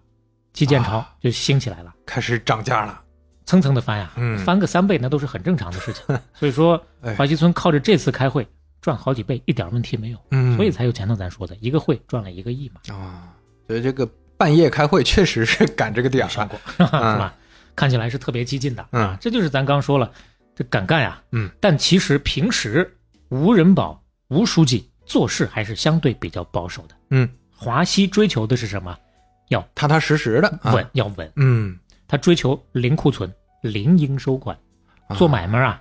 [0.53, 1.14] 基建潮啊。
[1.20, 3.01] 就兴起来了，开始涨价了。
[3.47, 4.38] 蹭蹭的翻呀，嗯。
[4.38, 6.05] 翻个三倍那都是很正常的事情。
[6.35, 8.47] 所以说哎，华西村靠着这次开会
[8.85, 10.18] 赚好几倍，一点问题没有。
[10.31, 13.33] 嗯，所以才有前头咱说的一个会赚了一个亿嘛，啊，
[13.66, 16.29] 所以这个半夜开会确实是赶这个点儿啊。
[16.29, 17.35] 效 果是吧？
[17.75, 20.12] 看起来是特别激进的，嗯啊，这就是咱刚说了，
[20.55, 22.94] 这敢干呀，嗯，但其实平时
[23.31, 28.94] 吴仁宝吴书记做事还是相对比较保守的，嗯，华西追求的是什么？
[29.49, 34.55] 要踏踏实实的啊稳，要稳，嗯，他追求零库存、零应收款，
[35.16, 35.81] 做买卖啊。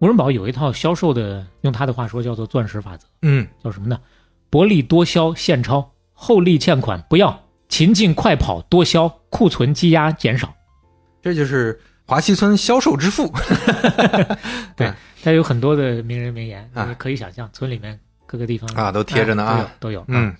[0.00, 3.98] 吴仁宝有一套销售的，用他的话说叫做钻石法则，嗯叫什么呢？
[4.48, 10.52] 薄利多销现钞，厚利欠款不要，勤进快跑多销，库存积压减少。
[11.20, 13.30] 这就是华西村销售之父。
[14.74, 14.90] 对
[15.22, 20.22] 他有很多的名人名言，啊你可以想象，村里面各个地方啊都贴着呢啊哎都有都有。
[20.22, 20.36] 嗯啊，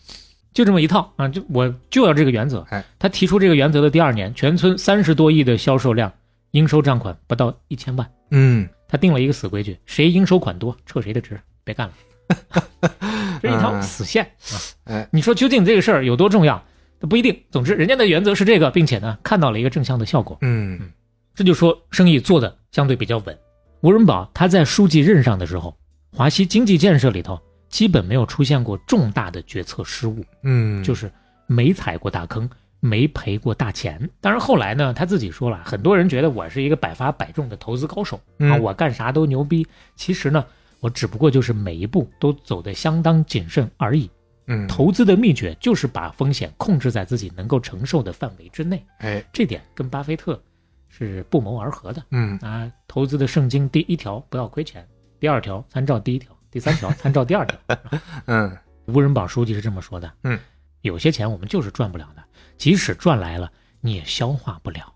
[0.54, 2.66] 就这么一套啊，就我就要这个原则。
[2.70, 6.10] 哎，他提出这个原则的第二年，全村三十多亿的销售量，
[6.52, 8.10] 应收账款不到一千万。
[8.30, 11.94] 嗯他定了一个死规矩，谁应收款多，撤谁的职，别干了。
[13.40, 14.54] 这是一条嗯死线啊！
[14.84, 16.62] 哎，你说究竟这个事儿有多重要？
[16.98, 17.40] 那不一定。
[17.50, 20.90] 总之，人家的原则是这个，并且呢，看到了一个正向的效果，嗯
[21.34, 23.38] 这就说生意做的相对比较稳。
[23.80, 25.74] 吴仁宝他在书记任上的时候，
[26.12, 31.10] 华西经济建设里头基本没有出现过重大的决策失误，嗯，就是
[31.46, 32.48] 没踩过大坑，
[32.80, 34.10] 没赔过大钱。
[34.20, 39.66] 当然后来呢，他自己说了，很多人觉得我是一个百发百中的投资高手啊，嗯我干啥都牛逼。
[39.94, 40.44] 其实呢，
[40.80, 44.10] 我只不过就是每一步都走得相当谨慎而已。
[44.46, 50.42] 嗯投资的秘诀就是把风险控制在自己能够承受的范围之内，哎这点跟巴菲特
[50.88, 52.70] 是不谋而合的嗯啊。
[52.88, 54.84] 投资的圣经第一条不要亏钱，
[55.20, 57.58] 第二条参照第一条，第三条参照第二条。
[58.26, 60.12] 嗯吴仁宝书记是这么说的。
[60.24, 60.36] 嗯，
[60.82, 62.22] 有些钱我们就是赚不了的，
[62.56, 64.94] 即使赚来了，你也消化不了。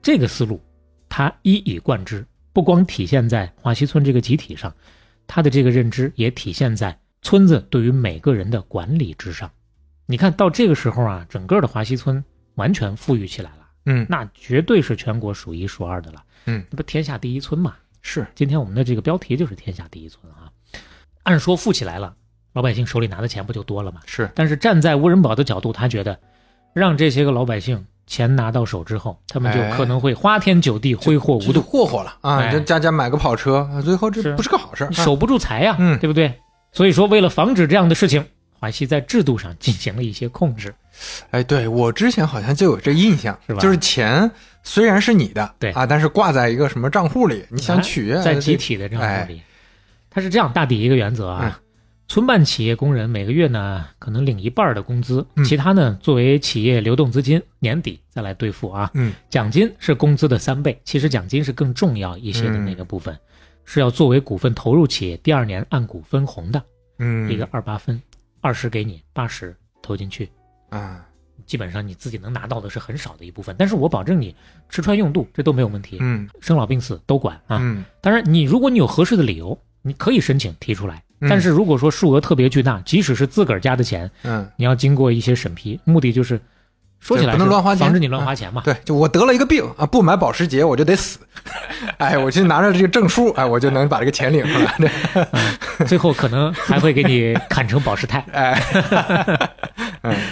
[0.00, 0.62] 这个思路，
[1.08, 4.74] 他一以贯之，不光体现在华西村这个集体上，
[5.26, 9.50] 他的这个认知也体现在村子对于每个人的管理之上。
[10.06, 16.24] 你看到这个时候啊，整个的华西村完全富裕起来了，嗯那绝对是全国数一数二的了。
[16.46, 17.76] 嗯，那不天下第一村嘛？
[18.00, 20.50] 是今天我们的这个标题就是天下第一村啊。
[21.24, 22.16] 按说富起来了，
[22.58, 24.00] 老百姓手里拿的钱不就多了吗？
[24.04, 24.28] 是。
[24.34, 26.18] 但是站在吴仁宝的角度，他觉得
[26.72, 29.70] 让这些个老百姓钱拿到手之后，他们就哎。
[29.76, 32.38] 可能会花天酒地、挥霍无度，霍霍了啊！
[32.38, 32.50] 哎。
[32.50, 35.96] 这家家买个跑车，啊最后这不是个好事守不住财呀、嗯。
[36.00, 36.34] 对不对？
[36.72, 38.26] 所以说，为了防止这样的事情，
[38.58, 40.74] 华西在制度上进行了一些控制。
[41.30, 43.60] 哎，对我之前好像就有这印象，是吧？
[43.60, 44.28] 就是钱
[44.64, 45.70] 虽然是你的，对。
[45.70, 49.40] 啊，但是挂在一个什么账户里，你想哎取啊在集体的账哎户里，
[50.10, 51.40] 它是这样大抵一个原则啊。
[51.44, 51.52] 嗯
[52.08, 55.44] 村办企业工人每个月呢可能领一半的工资，嗯。
[55.44, 58.90] 其他呢作为企业流动资金，年底再来兑付啊。
[58.94, 59.12] 嗯。
[59.28, 63.16] 奖金是工资的三倍，其实奖金是更重要一些的那个部分，
[63.66, 66.64] 是要作为股份投入企业，第二年按股分红的，
[66.98, 67.30] 嗯。
[67.30, 68.00] 一个二八分，
[68.40, 70.30] 二十给你，八十投进去，
[70.70, 71.04] 啊。
[71.44, 74.34] 基本上你自己能拿到的是很少的一部分，但是我保证你
[74.70, 76.26] 吃穿用度这都没有问题，嗯。
[76.40, 77.58] 生老病死都管啊。
[77.60, 77.84] 嗯。
[78.00, 81.02] 当然，你如果你有合适的理由，你可以申请提出来。
[81.20, 86.40] 嗯但是如果说数额特别巨大，即使是自个儿家的钱，嗯，你要经过一些审批，目的就是
[87.00, 88.62] 说起来不能乱花钱防止你乱花钱嘛。
[88.64, 91.18] 对，就我得了一个病啊，不买保时捷我就得死，
[91.98, 94.74] 哎，我去拿着这个证书，哎，我就能把这个钱领出来。
[94.78, 98.20] 对最后可能还会给你砍成保时泰。
[98.32, 98.62] 哎，
[100.02, 100.16] 嗯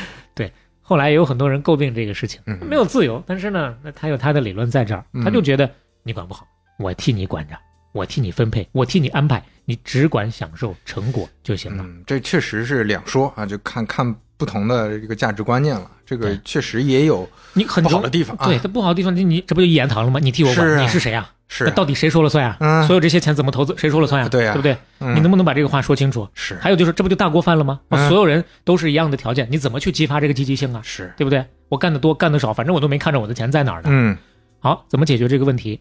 [0.89, 5.69] 后来也有很多人诟病这个事情嗯，没有自由，但是呢，那他有他的理论在这儿，嗯他就觉得
[6.05, 6.47] 你管不好，
[6.79, 7.57] 我替你管着，
[7.97, 11.83] 我替你分配，我替你安排，你只管享受成果就行了。
[11.83, 15.91] 嗯，这确实是两说啊，就看看不同的这个价值观念了。
[16.05, 18.47] 这个确实也有你很好的地方啊。
[18.47, 20.21] 对，它不好的地方，你你这不就一言堂了吗？
[20.23, 21.33] 你替我管，是啊你是谁啊？
[21.49, 22.57] 是那到底谁说了算啊？
[22.61, 24.29] 嗯所有这些钱怎么投资，谁说了算呀？
[24.29, 24.77] 对呀对不对？
[25.01, 26.29] 嗯你能不能把这个话说清楚？
[26.35, 27.81] 是还有就是，这不就大锅饭了吗？
[28.09, 30.81] 所有人都是一样的条件，你怎么去激发这个积极性啊？
[30.85, 31.45] 是，对不对？
[31.69, 33.89] 我干得多，干得少，反正我都没看着我的钱在哪儿呢。
[33.91, 34.17] 嗯
[34.61, 35.81] 好，怎么解决这个问题？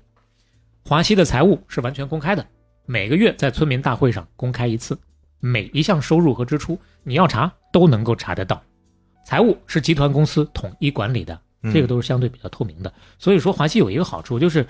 [0.88, 2.45] 华西的财务是完全公开的，
[2.86, 4.95] 每个月在村民大会上公开一次，
[5.39, 8.62] 每一项收入和支出，你要查都能够查得到。
[9.26, 12.93] 财务是集团公司统一管理的，嗯这个都是相对比较透明的。
[13.17, 14.63] 所以说，华西有一个好处就是，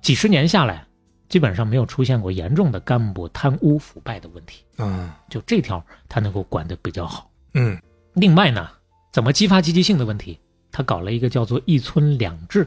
[0.00, 0.86] 几十年下来，
[1.28, 4.64] 基本上没有出现过严重的干部贪污腐败的问题。
[4.78, 7.30] 嗯就这条，他能够管得比较好。
[7.52, 7.78] 嗯
[8.14, 8.70] 另外呢，
[9.12, 10.40] 怎么激发积极性的问题，
[10.72, 12.66] 他搞了一个叫做一村两制，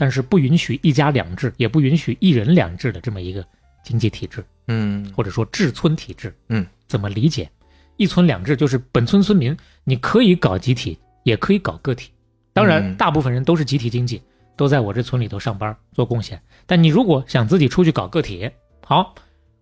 [0.00, 3.44] 但是不允许一家两制，也不允许一人两制的这么一个
[3.84, 6.34] 经济体制，嗯或者说治村体制。
[6.48, 7.50] 嗯，怎么理解？
[7.98, 12.10] 一村两制就是本村村民你可以搞集体，也可以搞个体。
[12.54, 14.22] 当然，嗯大部分人都是集体经济，
[14.56, 16.40] 都在我这村里头上班做贡献。
[16.64, 18.50] 但你如果想自己出去搞个体，
[18.86, 19.14] 好，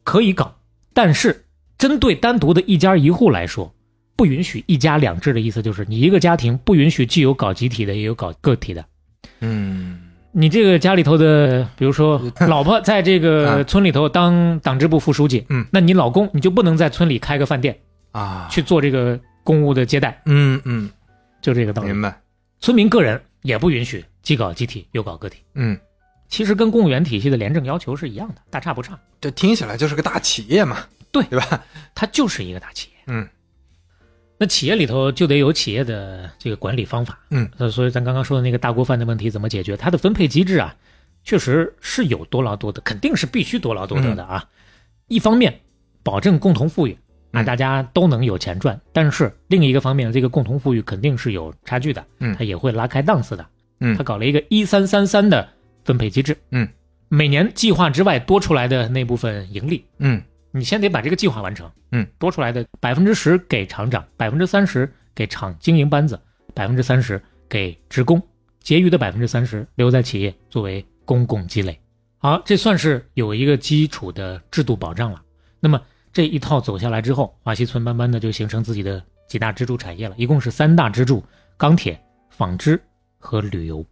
[0.05, 0.57] 可以搞，
[0.94, 1.46] 但是
[1.79, 3.74] 针对单独的一家一户来说，
[4.14, 8.85] 不允许一家两制的意思就是你一个家庭不允许既有搞集体的，也有搞个体的。
[9.40, 9.77] 嗯
[10.38, 13.64] 你这个家里头的，比如说 老婆在这个啊。
[13.64, 17.77] 村里头当党支部副书记，嗯，那你老公你就不能在村里开个饭店
[18.12, 20.88] 啊，去做这个公务的接待，嗯嗯，
[21.42, 21.88] 就这个道理。
[21.88, 22.16] 明白。
[22.61, 25.77] 村民个人也不允许既搞集体又搞个体，嗯，
[26.29, 28.96] 其实跟公务员体系的廉政要求是一样的，大差不差。
[29.20, 30.79] 这听起来就是个大企业嘛，
[31.11, 31.24] 对。
[31.24, 31.64] 对吧？
[31.96, 32.96] 它就是一个大企业。
[33.09, 33.29] 嗯
[34.38, 39.77] 那企业里头就得有企业的这个管理方法，嗯，呃，所以咱刚刚说的那个大锅饭的问题怎么解决？
[39.77, 40.74] 它的分配机制啊，
[41.24, 44.48] 确实是有多劳多得，肯定是必须多劳多得的啊。
[45.09, 45.61] 一方面
[46.05, 46.92] 保证共同富裕，
[47.33, 53.44] 啊，嗯大家都能有钱赚，但是另一个方面，这个共同富裕肯定是有差距的，嗯它也会拉开档次的。
[53.81, 55.48] 嗯他搞了一个一三三三的
[55.85, 56.68] 分配机制，嗯，
[57.09, 61.70] 每年计划之外多出来的那部分盈利，嗯你先得把这个计划完成。
[61.92, 66.20] 嗯，多出来的百分之十给厂长，百分之三十给厂经营班子，
[66.54, 68.20] 百分之三十给职工，
[68.61, 71.78] 结余的百分之三十留在企业作为公共积累。
[72.18, 75.22] 好，这算是有一个基础的制度保障了。
[75.61, 75.80] 那么
[76.12, 81.24] 这一套走下来之后，华西村慢慢的就形成自己的几大支柱产业了，一共是三大支柱：
[81.56, 82.80] 钢铁、纺织
[83.18, 83.84] 和旅游。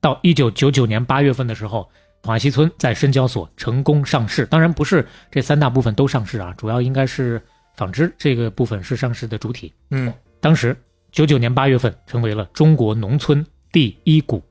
[0.00, 1.90] 到一九九九年八月份的时候，
[2.24, 7.40] 华西村在深交所成功上市，当然不是这三大部分都上市啊，主要应该是
[7.76, 9.72] 纺织这个部分是上市的主体。
[9.90, 10.12] 嗯。
[10.40, 10.76] 当时
[11.10, 14.42] 九九年八月份成为了中国农村第一股，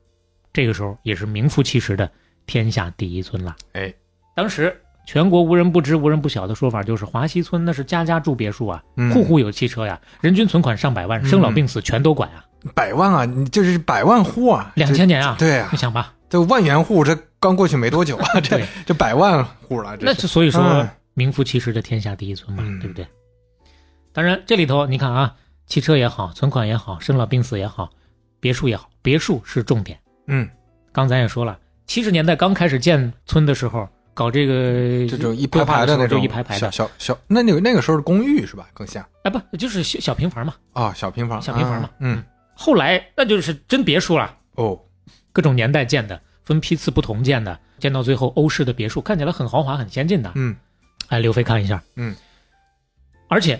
[0.52, 2.10] 这个时候也是名副其实的
[2.46, 3.56] 天下第一村了。
[3.72, 3.92] 哎，
[4.34, 4.74] 当时
[5.06, 9.10] 全国无人不知、无人不晓的说法就是华西村那是家家住别墅啊，嗯。
[9.12, 15.68] 户户有汽车呀，人均存款上百万，生老病死全都管啊，百万啊，你这是百万户啊，两千年啊，对啊。
[15.72, 23.06] 你，想吧，这万元户这刚过去没多久啊，这这百万户了，这那就所以说嗯名副其实的天下第一村嘛，嗯对不对？
[24.12, 25.34] 当然这里头你看啊，
[25.66, 27.90] 汽车也好，存款也好，生老病死也好，
[28.40, 29.98] 别墅也好，别墅是重点。
[30.26, 30.48] 嗯，
[30.92, 38.68] 刚才也说了，七十年代刚开始建村的时候，搞这个这种一排排的那种一排排的，小小小，那那个那个时候是公寓是吧？
[38.74, 40.54] 更像哎不就是小小平房嘛。
[40.72, 42.22] 啊，小平房，小平房嘛啊嗯
[42.54, 44.78] 后来那就是真别墅了，哦，
[45.32, 50.32] 各种年代建的，分批次不同建的，建到最后欧式的别墅，看起来很豪华、很先进的。
[50.34, 50.56] 嗯。
[51.08, 52.14] 哎，刘飞看一下，嗯，
[53.28, 53.58] 而且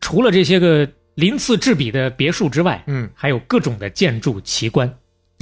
[0.00, 4.90] 除了这些个鳞次栉比的别墅之外，嗯，还有各种的建筑奇观，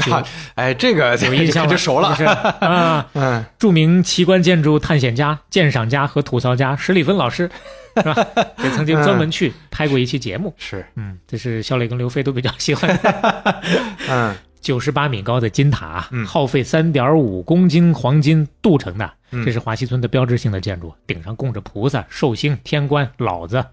[0.08, 0.26] 有 啊
[0.56, 2.08] 哎，这个有印 象就熟了。
[2.58, 3.08] 啊。
[3.12, 3.44] 嗯。
[3.60, 7.48] 著名奇观建筑探险家、鉴赏家和吐槽家史里芬老师，
[7.94, 8.26] 是吧？
[8.64, 10.52] 也曾经专门去拍过一期节目。
[10.56, 13.62] 是，嗯，这是肖磊跟刘飞都比较喜欢的。
[14.08, 14.34] 嗯
[14.66, 16.26] 九十八米高的金塔，嗯。
[16.26, 19.44] 耗费三点五公斤黄金镀成的，嗯。
[19.44, 23.64] 这是华西村的标志性的建筑，顶上供着菩萨、寿星、天官、老子、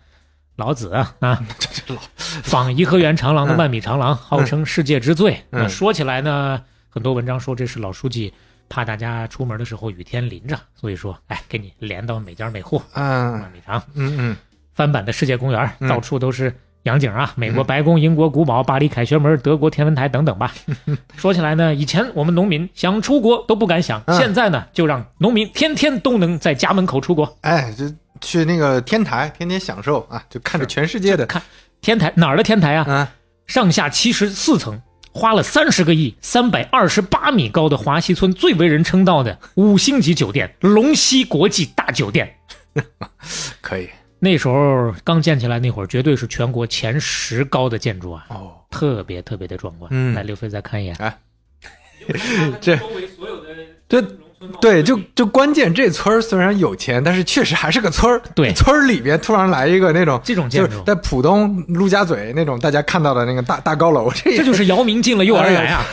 [0.55, 1.43] 老子啊啊！
[1.57, 2.01] 这 这老
[2.45, 5.35] 仿颐和园长廊的万米长廊，号称世界之最。
[5.67, 8.31] 说起来呢，很多文章说这是老书记
[8.69, 13.81] 怕大家出门的时候雨天淋着，所以说，哎，给你连到每家每户，嗯万米长。
[13.95, 14.37] 嗯嗯。
[14.75, 15.89] 翻版的世界公园，嗯。
[15.89, 20.53] 到处都是洋景啊，美国白宫、英国古堡、巴黎凯旋门、德国天文台等等吧。
[21.15, 27.37] 说起来呢，以前我们农民想出国都不敢想，嗯现在呢，就让农民天天都能在家门口出国。
[27.41, 27.85] 哎，就
[28.21, 31.41] 去那个天台，天天享受啊，就看着全世界的，看
[31.81, 32.85] 天台哪儿的天台啊？
[32.87, 33.07] 嗯
[33.45, 42.33] 上下七十四层，花了三十个亿，三百二十八米高的华西村最为人称道的五星级酒店——龙溪国际大酒店。
[43.59, 43.89] 可以
[44.23, 49.89] 那时候刚建起来那会儿，绝对是全国前十高的建筑啊，哦，特别特别的壮观。
[49.93, 50.95] 嗯来，刘飞再看一眼。
[50.95, 51.17] 哎，
[52.61, 53.49] 这周围所有的
[53.89, 54.09] 这农
[54.39, 58.21] 村对，就就关键这村儿虽然有钱，但是确实还是个村儿。
[58.33, 65.83] 对 村儿里边突然来一个那种，这种建筑，就是在浦东陆家嘴那种大家看到的那个大大高楼，这这就是姚明进了幼儿园啊，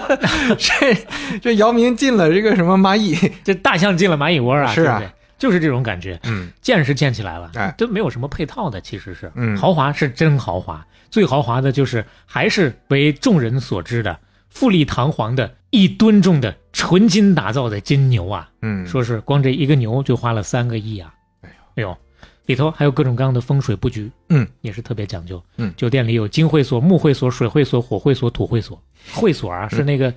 [0.56, 3.14] 这这姚明进了这个什么蚂蚁，
[3.44, 5.23] 这大象进了蚂蚁窝啊，是啊对不对？
[5.44, 6.18] 就是这种感觉。
[6.22, 6.50] 嗯。
[6.62, 7.74] 建是建起来了，哎。
[7.76, 9.54] 都没有什么配套的，其实是，嗯。
[9.58, 14.18] 豪华是真豪华，最豪华的就是还是为众人所知的
[14.48, 21.56] 富丽堂皇的一吨重的纯金打造的金牛啊，嗯，说是光这一个牛就花了三个亿啊，哎呦。
[21.74, 21.96] 哎呦，
[22.46, 25.74] 里头还有各种各样的风水布局，嗯，也是特别讲究，嗯。
[25.76, 28.82] 酒店里有金会所、木会所、水会所、火会所、土会所，
[29.12, 30.12] 会所啊是那个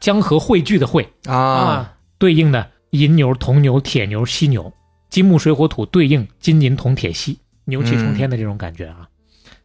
[0.00, 4.72] 江河汇聚的汇，嗯啊，对应的银牛、铜牛、铁牛、犀牛，
[5.10, 9.08] 金木水火土对应金银铜铁锡，牛气冲天的这种感觉啊。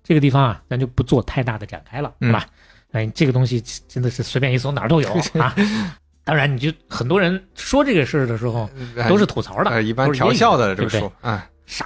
[0.03, 2.45] 这个地方啊，咱就不做太大的展开了，嗯吧？
[2.91, 5.09] 哎，这个东西真的是随便一搜哪儿都有
[5.39, 5.53] 啊。
[6.23, 11.85] 当然，你就很多人说这个事儿的时候哎都是吐槽的，呃，一般调笑的这对不对么说，啊，傻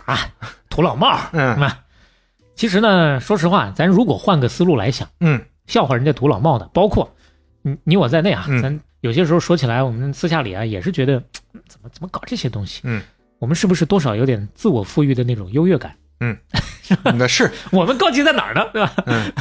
[0.69, 1.79] 土老帽，嗯是吧？
[2.55, 7.11] 其实呢，说实话，咱如果换个思路来想，嗯笑话人家土老帽的，包括
[7.63, 11.21] 你你我在内啊，嗯咱有些时候说起来，我们私下里啊也是觉得
[11.67, 13.01] 怎么怎么搞这些东西，嗯，
[13.39, 15.95] 我们是不是多少有点自我富裕的那种优越感？
[16.19, 16.37] 嗯
[17.17, 18.63] 那是， 我们高级在哪儿呢？
[18.73, 18.93] 对吧？
[19.07, 19.31] 嗯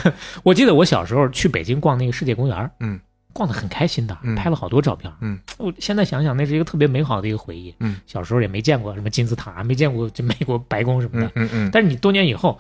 [0.43, 2.99] 我记得我小时候去北京逛那个世界公园，嗯，
[3.35, 5.13] 逛得很开心的，嗯拍了好多照片。
[5.21, 7.75] 嗯，我现在想想，那是一个特别美好的一个回忆。
[7.81, 11.27] 嗯，小时候也没见过什么金字塔，没见过这美国白宫什么的。
[11.35, 12.59] 嗯嗯嗯，但是你多年以后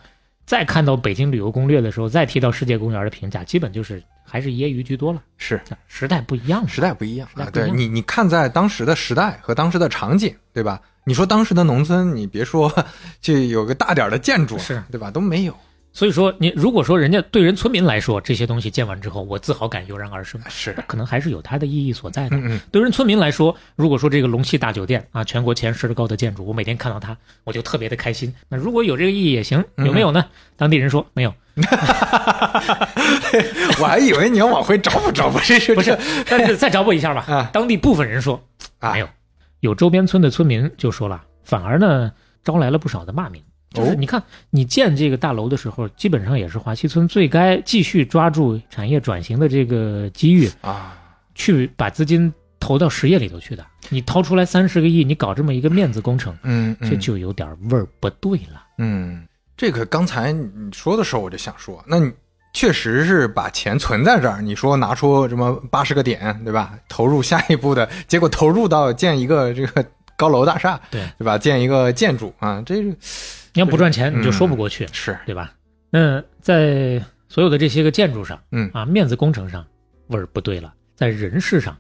[0.51, 5.23] 再看到北京旅游攻略的时候，再提到世界公园的评价，基本就是还是揶揄居多了。
[5.39, 10.81] 是时代不一样了，时代不一样啊，时代不一样对你你看在当时的时代和当时的场景，对吧？
[11.05, 12.69] 你说当时的农村，你别说
[13.23, 15.09] 就有个大点儿的建筑，是对吧？
[15.09, 15.57] 都没有，
[15.93, 22.37] 所以说，你如果说人家对人村民来说，这些东西建完之后，我自豪感油然而生，是那，可能还是有它的意义所在的。
[22.37, 28.33] 嗯嗯对人村民来说，如果说这个龙溪大酒店啊，全国前十的高的建筑，我每天看到它，我就特别的开心。
[28.49, 30.25] 那如果有这个意义也行，嗯有没有呢？
[30.57, 31.35] 当地人说没有，
[33.81, 37.25] 我还以为你要往回找补找补，这是不是，但是再找补一下吧。
[37.27, 38.41] 啊当地部分人说
[38.79, 39.09] 啊没有，
[39.59, 42.13] 有周边村的村民就说了，反而呢
[42.45, 43.43] 招来了不少的骂名。
[43.73, 50.97] 就是哦你看，你建这个大楼的时候，基本上也是华西村最该继续抓住产业转型的这个机遇，啊，
[51.35, 53.65] 去把资金投到实业里头去的。
[53.89, 58.63] 你掏出来三十个亿，你搞这么一个面子工程，嗯，嗯这就有点味儿不对了。
[58.79, 59.25] 嗯，
[59.57, 62.13] 这个刚才你说的时候，我就想说，那你
[62.53, 66.77] 确实是把钱存在这儿，你说拿出什么八十个点，对吧？
[66.89, 69.85] 投入下一步的结果，投入到建一个这个
[70.21, 71.39] 高楼大厦，对对吧？
[71.39, 72.97] 建一个建筑啊，这个你
[73.55, 75.55] 要不赚钱，嗯你就说不过去，是，对吧？
[75.89, 79.67] 那在所有的这些个建筑上，嗯啊，面子工程上
[80.09, 81.75] 味儿不对了，在人事上，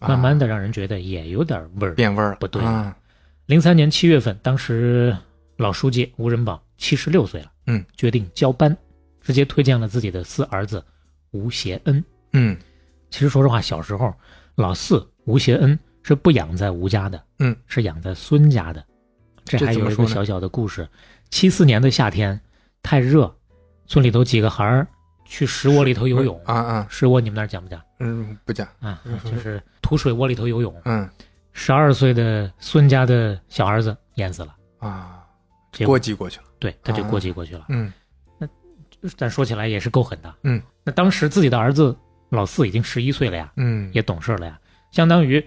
[0.00, 1.94] 慢慢的的让人觉得也有点味儿。
[1.94, 2.96] 变味儿，不对了，
[3.44, 5.14] 零三年七月份，当时
[5.58, 8.74] 老书记吴仁宝七十六岁了，嗯，决定交班，
[9.20, 10.82] 直接推荐了自己的四儿子
[11.32, 12.02] 吴协恩。
[12.32, 12.56] 嗯
[13.10, 14.12] 其实说实话，小时候
[14.54, 18.84] 老四吴协恩是不养在吴家的，嗯，是养在孙家的。
[19.44, 20.88] 这这还有一个小小的故事：
[21.30, 22.40] 七四年的夏天，
[22.82, 23.32] 太热，
[23.86, 24.86] 村里头几个孩儿
[25.24, 26.40] 去石窝里头游泳。
[26.44, 29.00] 啊啊，石窝你们那儿讲不讲嗯，不讲，啊？
[29.24, 30.74] 就是土水窝里头游泳。
[30.84, 31.08] 嗯
[31.54, 35.22] 十二岁的孙家的小儿子淹死了，啊，
[35.70, 37.66] 结果过继过去了，对他就啊过继过去了。
[37.68, 37.92] 嗯
[38.38, 38.48] 那
[39.18, 40.34] 咱说起来也是够狠的。
[40.44, 41.94] 嗯，那当时自己的儿子
[42.30, 44.58] 老四已经十一岁了呀，嗯，也懂事了呀，
[44.92, 45.46] 相当于就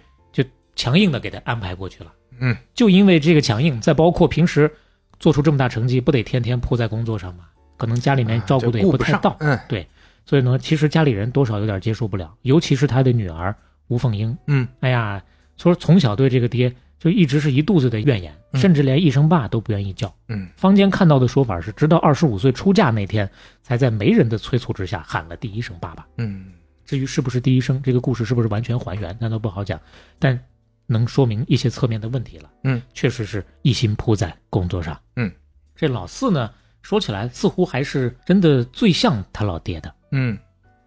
[0.75, 2.13] 强硬的给他安排过去了。
[2.39, 4.71] 嗯，就因为这个强硬，再包括平时
[5.19, 7.45] 做出这么大成绩，不得天天扑在工作上吗？
[7.77, 9.87] 可能家里面照顾的也不太到，嗯对
[10.25, 13.55] 所以呢，其实家里人多少有点接受不了，尤其是他的女儿
[13.87, 14.35] 吴凤英。
[14.47, 15.21] 嗯，哎呀，
[15.57, 20.13] 说从小对这个爹就一直是一肚子的怨言，嗯甚至连一声爸都不愿意叫。
[20.29, 23.29] 嗯坊间看到的说法是，直到二十五岁出嫁那天，
[23.61, 26.07] 才在媒人的催促之下喊了第一声爸爸。
[26.17, 26.47] 嗯
[26.85, 29.79] 至于是不是第一声，这个故事是不是完全还原，那都不好讲，
[30.17, 30.39] 但
[30.87, 32.49] 能说明一些侧面的问题了。
[32.63, 34.99] 嗯，确实是一心扑在工作上。
[35.15, 35.31] 嗯，
[35.75, 39.93] 这老四呢，说起来似乎还是真的最像他老爹的。
[40.11, 40.37] 嗯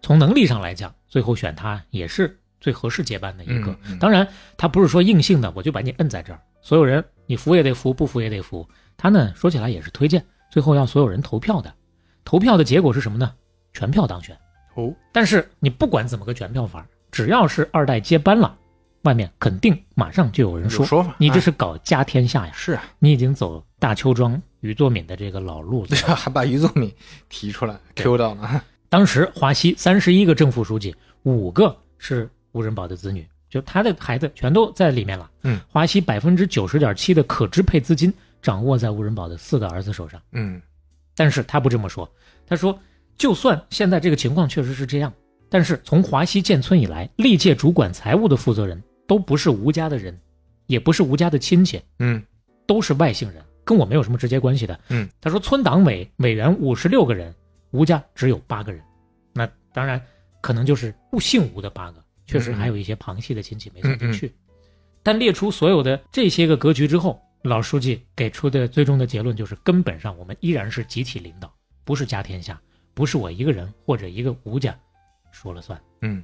[0.01, 3.71] 从能力上来讲，最后选他也是最合适接班的一个。
[3.71, 4.27] 嗯嗯当然，
[4.57, 8.67] 他不是说硬性的，我就把你摁在这儿，所有人你服也得服，不服也得服。
[8.95, 11.73] 他呢，说起来也是推荐，最后要所有人投票的。
[12.23, 13.33] 投票的结果是什么呢？
[13.73, 14.37] 全票当选。
[14.75, 18.57] 哦，但是你不管怎么个全票法，只要是二代接班了，
[19.03, 26.15] 外面肯定马上就有人说说法你这哎是搞家天下呀，是啊，你已经走大邱庄于作敏的这个老路子了。
[26.15, 26.93] 还 把于作敏
[27.29, 35.29] 提出来 Q 到了， 当时华西三十一个正副书记，五个是吴仁宝的子女，就他的孩子全都在里面了。
[35.43, 40.21] 嗯，华西百分之九十点七的可支配资金掌握在吴仁宝的四个儿子手上。
[40.33, 40.61] 嗯
[41.15, 42.09] 但是他不这么说，
[42.47, 42.77] 他说，
[43.17, 45.13] 就算现在这个情况确实是这样，
[45.49, 50.17] 但是从华西建村以来，历届主管财务的负责人都不是吴家的人，
[50.67, 51.81] 也不是吴家的亲戚。
[51.97, 52.23] 嗯
[52.67, 54.79] 都是外姓人，跟我没有什么直接关系的。
[54.89, 57.33] 嗯，他说村党委委员五十六个人，
[57.71, 58.79] 吴家只有八个人。
[59.33, 59.99] 那当然
[60.39, 64.31] 可能就是不姓吴的八个，确实还有一些旁系的亲戚没算进去。
[65.01, 71.51] 但列出所有的这些个格局之后，老书记给出的最终的结论就是，根本上我们依然是集体领导，
[71.83, 72.61] 不是家天下，
[72.93, 74.77] 不是我一个人或者一个吴家
[75.31, 75.79] 说了算。
[76.01, 76.23] 嗯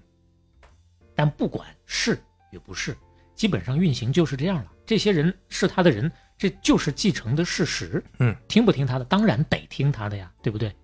[1.16, 2.20] 但不管是
[2.52, 2.96] 与不是，
[3.36, 4.72] 基本上运行就是这样了。
[4.86, 8.04] 这些人是他的人，这就是继承的事实。
[8.20, 10.76] 嗯，听不听他的，当然得听他的呀，对不对？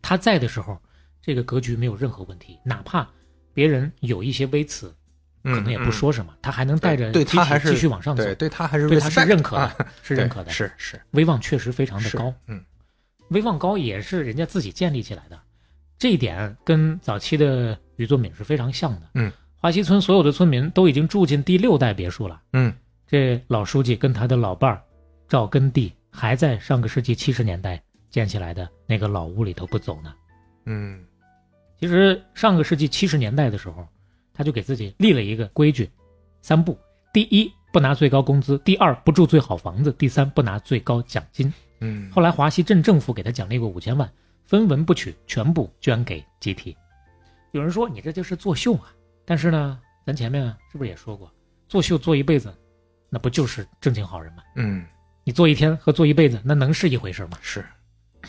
[0.00, 0.80] 他在的时候，
[1.20, 3.08] 这个格局没有任何问题，哪怕
[3.52, 4.94] 别人有一些微词，
[5.44, 12.32] 嗯，可能也不说什么，他还能带着他还是继续往上走，对对他还是对他是认可的，啊是认可的，是是威望确实非常的高。
[12.46, 12.64] 嗯
[13.30, 15.40] 威望高也是人家自己建立起来的，
[16.02, 19.02] 这一点跟早期的宇作敏是非常像的。
[19.14, 22.74] 嗯，华西村所有的村民都已经住进第六代别墅了，嗯
[23.06, 24.82] 这老书记跟他的老伴儿
[25.28, 27.80] 赵根地还在上个世纪七十年代
[28.10, 30.12] 建起来的那个老屋里头不走呢。
[30.66, 31.04] 嗯
[31.78, 33.86] 其实上个世纪七十年代的时候，
[34.34, 35.88] 他就给自己立了一个规矩：
[36.40, 36.76] 三不，
[37.12, 41.54] 第一不拿最高工资，第二不住最好房子，第三不拿最高奖金。
[41.78, 44.12] 嗯后来华西镇政府给他奖励过五千万，
[44.52, 46.76] 分文不取，全部捐给集体。
[47.52, 48.92] 有人说你这就是作秀啊，
[49.24, 51.32] 但是呢，咱前面是不是也说过，
[51.70, 52.52] 作秀做一辈子，
[53.08, 54.42] 那不就是正经好人吗？
[54.56, 54.84] 嗯
[55.24, 57.38] 你做一天和做一辈子，那能是一回事吗？
[57.40, 57.64] 是，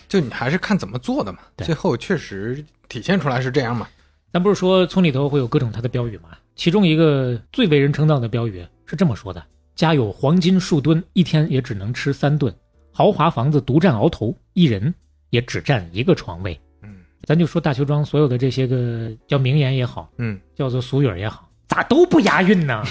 [0.08, 1.40] 就你还是看怎么做的嘛。
[1.58, 3.86] 对最后确实体现出来是这样嘛。
[4.32, 6.30] 咱不是说村里头会有各种他的标语吗？
[6.56, 9.46] 其中一个最为人称道的标语是这么说的：
[9.76, 12.50] 家有黄金数吨，一天也只能吃三顿；
[12.94, 14.96] 豪华房子独占鳌头，一人
[15.34, 16.58] 也只占一个床位。
[16.84, 22.84] 嗯咱就说大邱庄所有的这些个叫名言也好，嗯， 叫做俗语儿也好，咋都不押韵呢？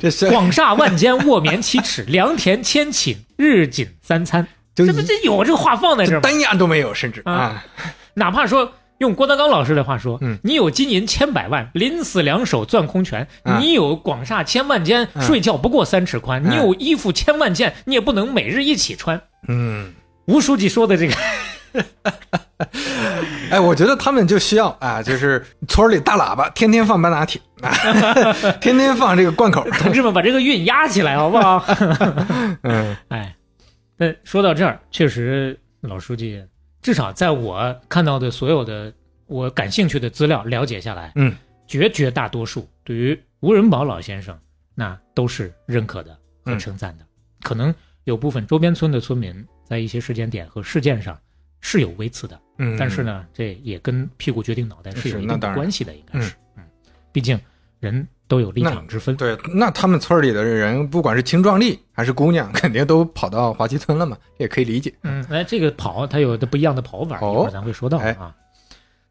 [0.00, 4.46] 这是广厦万间，卧眠七尺；良田千顷，日仅三餐。
[4.74, 6.18] 就这不这有这个话放在这？
[6.20, 7.64] 单押都没有，甚至啊啊，
[8.14, 19.20] 哪怕说用郭德纲老师的话说，嗯你有金银千百万，临死两手攥空拳；啊你有广厦千万间，嗯睡觉不过三尺宽；嗯你有衣服千万件，你也不能每日一起穿。
[19.48, 19.92] 嗯。
[20.26, 21.14] 吴书记说的这个，
[23.50, 27.72] 哎，我觉得他们就需要啊，就是村里大喇叭天天放班拿铁，啊、
[28.60, 29.66] 天天放这个贯口。
[29.80, 31.64] 同志们把这个韵压起来，好不好？
[32.62, 33.34] 嗯哎，
[33.96, 36.40] 那说到这儿，确实老书记
[36.82, 38.92] 至少在我看到的所有的
[39.26, 44.38] 我感兴趣的资料了解下来，嗯，绝绝大多数对于吴仁宝老先生
[44.74, 46.12] 那都是认可的
[46.44, 46.58] 和嗯。
[46.58, 47.06] 称赞的。
[47.42, 47.74] 可能
[48.04, 51.18] 有部分周边村的村民在一些时间点和事件上
[51.60, 56.64] 是有微词的，嗯，但是呢，这也跟屁股决定脑袋是有一定关系的，应该是，嗯，
[57.12, 57.38] 毕竟
[57.78, 59.14] 人都有立场之分。
[59.16, 64.94] 对，那他们村里的人，不管是青壮力还是姑娘， 肯定都跑到华西村了嘛，这也可以理解。
[65.02, 68.32] 嗯，哎，这个跑它有的不一样的跑法，哦一会儿咱会说到哎啊。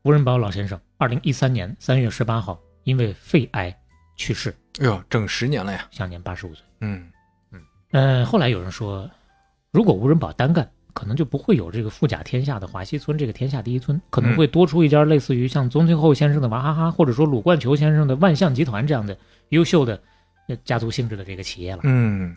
[0.04, 3.76] 吴仁宝老先生，二零一三年三月十八号因为肺癌
[4.16, 5.86] 去世，哎呦，整十年了呀。
[5.92, 6.64] 享年八十五岁。
[6.80, 7.10] 嗯
[7.92, 9.10] 嗯，后来有人说，
[9.72, 20.02] 如果吴仁宝单干，可能就不会有这个富甲天下的华西村这个天下第一村，可能会多出一家类似于像宗庆后先生的娃哈哈，或者说鲁冠球先生的万象集团这样的优秀的
[20.50, 21.80] 呃家族性质的这个企业了。
[21.86, 22.36] 嗯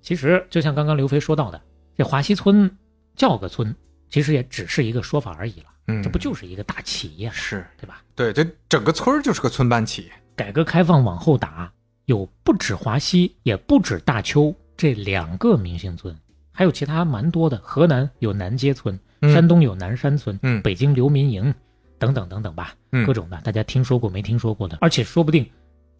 [0.00, 1.60] 其实就像刚刚刘飞说到的，
[1.94, 2.74] 这华西村
[3.14, 3.76] 叫个村，
[4.08, 7.34] 其实也只是一个说法而已了，嗯，这不就是一个大企业吗？
[7.34, 8.02] 是对吧？
[8.16, 10.12] 对，这整个村儿就是个村办企业。
[10.34, 11.70] 改革开放往后打，
[12.06, 16.16] 有不止华西，也不止大邱这两个明星村，
[16.52, 17.58] 还有其他蛮多的。
[17.62, 19.32] 河南有南街村，嗯。
[19.32, 20.60] 山东有南山村，嗯。
[20.62, 21.52] 北京流民营，
[21.98, 23.04] 等等等等吧，嗯。
[23.06, 25.48] 各种的，大家听说过没听说过的，而且说不定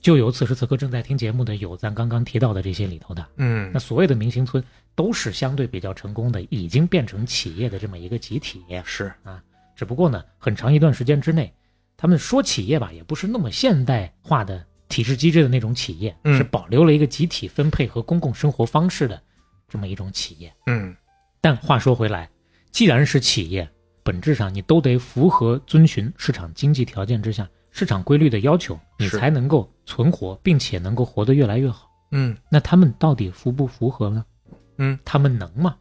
[0.00, 3.26] 就有此时此刻正在听节目的，有咱刚刚提到的这些里头的。
[3.36, 3.70] 嗯。
[3.72, 4.62] 那所谓的明星村，
[4.94, 8.62] 都是相对比较成功的，已经变成企业的这么一个集体。
[8.84, 9.12] 是。
[9.22, 9.42] 啊
[9.74, 11.52] 只不过呢，很长一段时间之内，
[11.96, 16.36] 他们说企业吧，也不是那么现代化的体制机制的那种企业，嗯。
[16.36, 19.20] 是保留了一个集体分配和公共生活方式的
[19.72, 20.52] 这么一种企业。
[20.66, 20.94] 嗯
[21.40, 22.28] 但话说回来，
[22.70, 23.66] 既然是企业，
[24.02, 31.90] 本质上你都得符合遵循市场经济条件之下市场规律的要求，你才能够存活，并且能够活得越来越好。
[32.10, 34.22] 嗯那他们到底符不符合呢？
[34.76, 35.74] 嗯，他们能吗？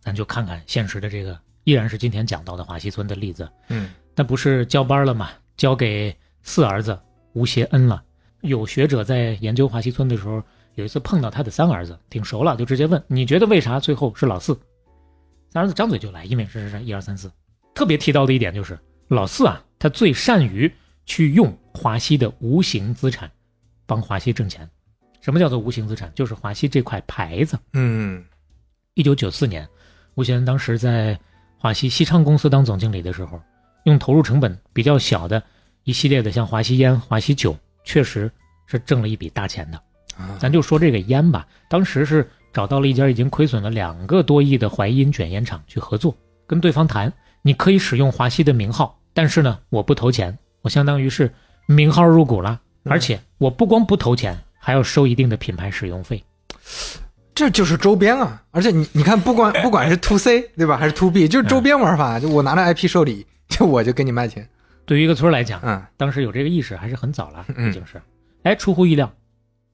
[0.00, 3.46] 咱就看看现实的这个，依然是今天讲到的华西村的例子。
[3.68, 5.28] 嗯那不是交班了吗？
[5.58, 6.98] 交给四儿子
[7.34, 8.02] 吴协恩了。
[8.40, 10.42] 有学者在研究华西村的时候，
[10.76, 14.58] 有一次碰到他的三儿子，挺熟了，就直接问：“你觉得为啥最后是老四？”
[15.50, 17.32] 三儿子张嘴就来，因为是是是一二三四。
[17.74, 20.70] 特别提到的一点就是，老四啊，他最善于
[21.06, 23.30] 去用华西的无形资产，
[23.86, 24.68] 帮华西挣钱。
[25.22, 26.12] 什么叫做无形资产？
[26.14, 27.58] 就是华西这块牌子。
[27.72, 28.22] 嗯
[28.94, 29.66] 一九九四年，
[30.14, 31.18] 吴先当时在
[31.58, 33.40] 华西西昌公司当总经理的时候，
[33.84, 35.42] 用投入成本比较小的
[35.84, 38.30] 一系列的像华西烟、华西酒，确实
[38.66, 39.82] 是挣了一笔大钱的。
[40.16, 47.12] 啊咱就说这个烟吧，当时是找到了一家已经亏损了两个多亿的淮阴卷烟厂去合作，跟对方谈，
[47.42, 51.32] 你可以使用华西的名号，但是呢，我不投钱，我相当于是
[51.66, 56.22] 名号入股了，嗯而且我不光不投钱，还要收一定的品牌使用费。
[57.34, 58.42] 这就是周边啊！
[58.50, 64.48] 而且你你看，不管不管是 to C 对吧，还是 to B，就是周边玩法，就我拿着 IP 受理，就我就给你卖钱。
[64.86, 68.00] 对于一个村来讲，嗯当时有这个意识还是很早了，嗯已经是，
[68.44, 69.12] 哎，出乎意料，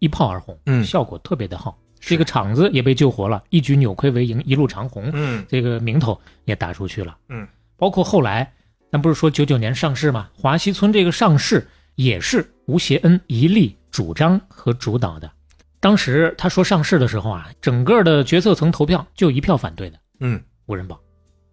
[0.02, 7.16] 一炮而红，嗯效果特别的好，这个厂子也被救活了，一举扭亏为盈，一路长虹，嗯这个名头也打出去了。
[7.28, 7.46] 嗯，
[7.76, 8.52] 包括后来，
[8.90, 10.28] 咱不是说九九年上市吗？
[10.36, 15.30] 华西村这个上市也是吴协恩一力主张和主导的。
[15.78, 20.98] 当时他说上市的时候啊，整个的决策层投票就一票反对的嗯吴仁宝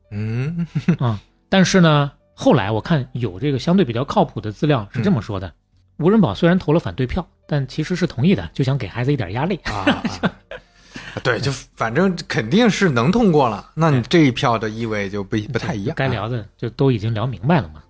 [0.09, 0.65] 嗯
[0.97, 1.21] 啊。
[1.49, 5.53] 但是呢，后来我看有这个相对比较靠谱的资料是这么说的：
[5.99, 9.59] 吴仁宝虽然投了反对票，但其实是同意的， 就想给孩子一点压力。
[9.65, 10.33] 啊，啊
[11.23, 15.95] 对，就反正肯定是能通过了，那你这一票的意味就不不太一样。
[15.95, 17.83] 该聊的就都已经聊明白了嘛。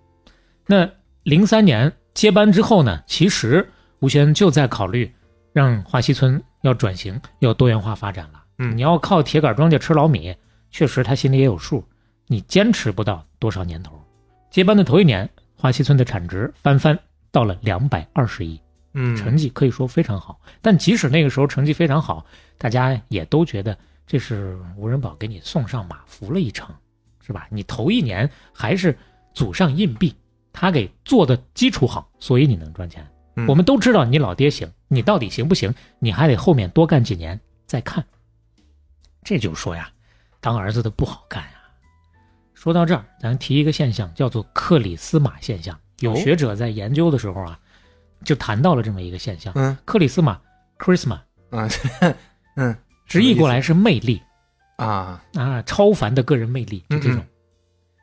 [0.66, 0.90] 那
[1.24, 5.12] 零三年接班之后呢，其实吴先就在考虑
[5.54, 8.44] 让华西村要转型，要多元化发展了。
[8.58, 10.36] 嗯你要靠铁杆庄稼吃老米，
[10.72, 11.84] 确实他心里也有数，
[12.28, 14.02] 你坚持不到多少年头。
[14.50, 16.98] 接班的头一年，华西村的产值翻番
[17.32, 18.60] 到了两百二十亿，
[18.94, 20.40] 嗯，成绩可以说非常好。
[20.62, 22.26] 但即使那个时候成绩非常好，
[22.58, 26.74] 大家也都觉得这是吴仁宝给你送上马服了一程，
[27.26, 27.48] 是吧？
[27.50, 28.98] 你头一年还是
[29.34, 30.16] 祖上硬币，
[30.52, 33.06] 他给做的基础好，所以你能赚钱。
[33.36, 35.74] 嗯我们都知道你老爹行，你到底行不行？
[36.00, 38.04] 你还得后面多干几年再看。
[39.24, 39.90] 这就说呀，
[40.42, 41.52] 当儿子的不好干呀。
[42.54, 45.80] 说到这儿，咱提一个现象，叫做克里斯马现象。
[46.00, 47.58] 有哦学者在研究的时候啊，
[48.24, 49.54] 就谈到了这么一个现象。
[49.56, 50.40] 嗯克里斯玛
[50.78, 51.20] （charisma）
[51.50, 51.68] 啊
[52.56, 52.76] 嗯
[53.08, 54.22] 直译过来是魅力
[54.78, 57.24] 啊啊，超凡的个人魅力，就这种。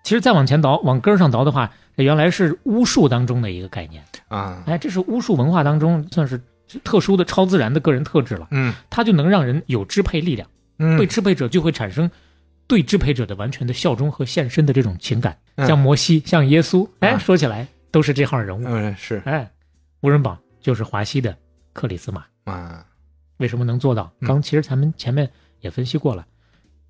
[0.03, 4.03] 其实再往前倒，往根儿上倒的话，这原来是巫术当中的一个概念。
[4.29, 6.41] 啊哎，这是巫术文化当中算是
[6.85, 8.49] 特殊的、超自然的个人特质了。
[8.51, 12.11] 嗯它就能让人有支配力量，嗯对支配者就会产生
[12.67, 15.37] 对支配者的完全的效忠和献身的这种情感。
[15.57, 18.65] 嗯像摩西，像耶稣，哎，啊说起来都是这号人物。
[18.67, 19.51] 嗯是哎，
[20.01, 21.37] 吴仁宝就是华西的
[21.73, 22.25] 克里斯马。
[22.45, 22.87] 啊
[23.39, 24.11] 为什么能做到？
[24.21, 25.31] 嗯刚其实咱们前面
[25.61, 26.27] 也分析过了。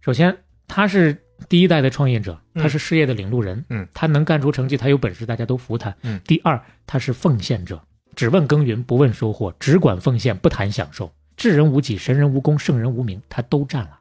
[0.00, 0.36] 首先，
[0.68, 1.16] 他是
[1.48, 5.94] 第一代的创业者，嗯他是事业的领路人，嗯，他能干出成绩，他有本事，大家都服他。
[6.02, 7.82] 嗯第二，他是奉献者，
[8.14, 11.12] 只问耕耘不问收获，只管奉献不谈享受。
[11.36, 14.00] 智人无己，神人无功，圣人无名，他都占了。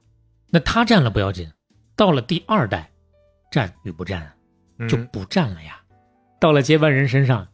[0.51, 1.51] 那他占了不要紧，
[1.95, 2.89] 到了第二代，
[3.51, 4.31] 占与不占
[4.87, 5.81] 就不占了呀。
[6.45, 7.47] 到了接班人身上，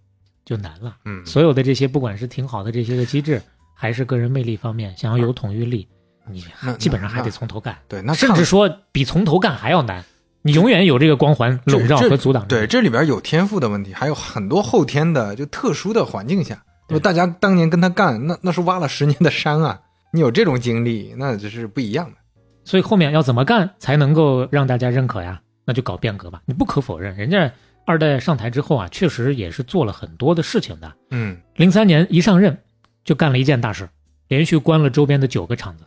[0.44, 0.98] 就难了。
[1.06, 3.42] 嗯所有的这些，不管是挺好的这些个机制，
[3.74, 5.88] 还是个人魅力方面，想要有统御力，
[6.30, 10.04] 你那基本上还得从头干，对那甚至说比从头干还要难。
[10.42, 17.02] 你永远有这个光环笼罩和阻挡对，这里边有天赋的问题，还有很多后天的，就特殊的环境下，对吧？
[17.02, 19.80] 大家当年跟他干，那那是挖了十年的山啊！
[20.12, 22.18] 你有这种经历，那就是不一样的。
[22.66, 25.40] 所以后面要怎么干才能够让大家认可呀？
[25.64, 26.42] 那就搞变革吧。
[26.46, 27.50] 你不可否认，人家
[27.86, 30.92] 二代上台之后啊，确实也是做了很多的事情的。
[31.10, 32.58] 嗯零三年一上任，
[33.04, 33.88] 就干了一件大事，
[34.28, 35.84] 连续关了周边的九个厂子。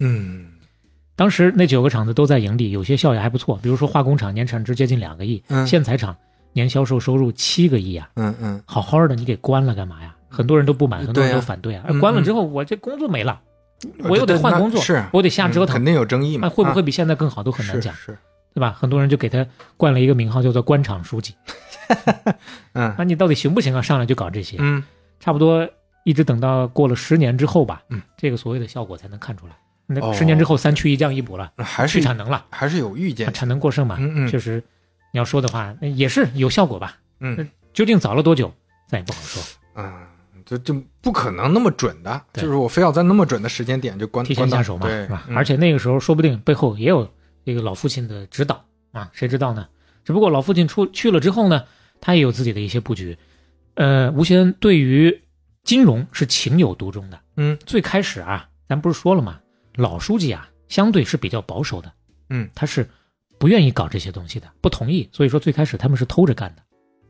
[0.00, 0.46] 嗯
[1.16, 6.16] 当时那九个厂子都在盈利，有些效益还不错，比如说化工厂年产值接近两个亿，嗯线材厂
[6.52, 10.14] 年销售收入七个亿啊，嗯嗯好好的你给关了干嘛呀？
[10.28, 11.84] 很多人都不满，很多人都反对啊。
[11.88, 13.40] 嗯关了之后，我这工作没了，
[14.04, 16.46] 我又得换工作，是我得瞎折腾嗯肯，定有争议嘛？
[16.46, 18.18] 那会不会啊比现在更好都很难讲，是是
[18.58, 18.76] 对吧？
[18.78, 19.46] 很多人就给他
[19.76, 21.34] 冠了一个名号，叫做官场书记。
[22.74, 23.80] 嗯那你到底行不行啊？
[23.80, 24.82] 上来就搞这些，嗯
[25.20, 25.68] 差不多
[26.04, 29.52] 一直等到过了十年之后吧，嗯，这个所谓的效果才能看出来。
[29.86, 32.44] 那哦十年之后，三去一降一补了，那还是去产能了。
[32.50, 33.30] 还是有预见啊。
[33.30, 34.62] 产能过剩嘛，嗯嗯确实，
[35.12, 36.96] 你要说的话，那也是有效果吧？
[37.20, 38.52] 嗯究竟早了多久，
[38.88, 39.42] 咱也不好说。
[39.76, 39.92] 嗯，
[40.44, 45.24] 就就不可能那么准的，对就是我非要在那么准的时间点就关提前下手嘛，对是吧？
[45.28, 47.08] 嗯而且那个时候说不定背后也有
[47.44, 49.68] 这个老父亲的指导啊，谁知道呢？
[50.04, 51.64] 只不过老父亲出去了之后呢，
[52.00, 53.16] 他也有自己的一些布局。
[53.74, 55.22] 呃，吴先对于
[55.62, 57.20] 金融是情有独钟的。
[57.36, 59.38] 嗯最开始啊，咱不是说了吗？
[59.76, 61.92] 老书记啊，相对是比较保守的，
[62.30, 62.88] 嗯他是
[63.38, 65.08] 不愿意搞这些东西的，不同意。
[65.12, 66.62] 所以说最开始他们是偷着干的，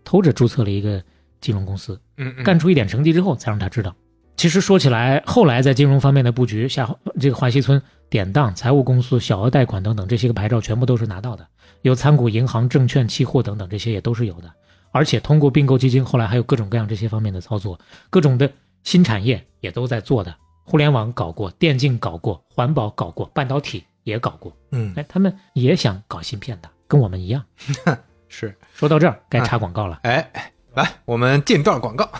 [0.05, 1.03] 偷着注册了一个
[1.41, 3.95] 金融公司，嗯嗯干出一点成绩之后才让他知道。
[4.37, 7.81] 其实说起来，后来在金融方面的布局，下这个华西村
[8.11, 11.47] 典当、财务公司、小额贷款等等这些个牌照，全部都是拿到的。
[11.83, 14.53] 有参股银行、证券、期货等等，这些也都是有的。
[14.91, 17.79] 而且通过并购基金，后来还有各种各样这些方面的操作，
[18.11, 18.51] 各种的
[18.83, 20.35] 新产业也都在做的。
[20.65, 24.51] 互联网搞过，电竞搞过，环保搞过，半导体也搞过。
[24.73, 27.45] 嗯，哎，他们也想搞芯片的，跟我们一样。
[28.29, 28.57] 是。
[28.75, 30.01] 说到这儿，该插广告了。
[30.03, 30.31] 哎，
[30.75, 32.11] 来，我们进段广告。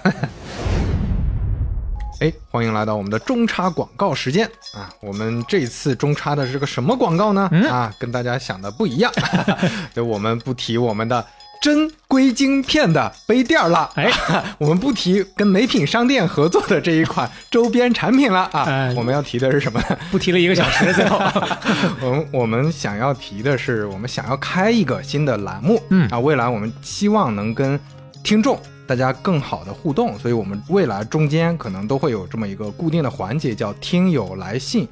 [2.21, 4.45] 哎，欢迎来到我们的中插广告时间
[4.75, 4.91] 啊！
[5.01, 7.49] 我们这次中插的是个什么广告呢？
[7.71, 9.13] 啊，跟大家想的不一样，
[9.95, 11.25] 就我们不提我们的
[11.63, 14.11] 真硅晶片的杯垫了，哎，
[14.59, 18.93] 我们不提跟美品商店合作的这一款周边产品了啊！
[18.97, 19.81] 我们要提的是什么？
[20.11, 21.21] 不提了一个小时，最后，
[22.03, 27.79] 我们我们想要提的是，我们想要开一个新的栏目，嗯啊，未来我们希望能跟
[28.25, 28.61] 听众。
[28.89, 34.89] 大家更好的互动，所以我们未来中间可能都会有这么一个固定的环节，叫听友来信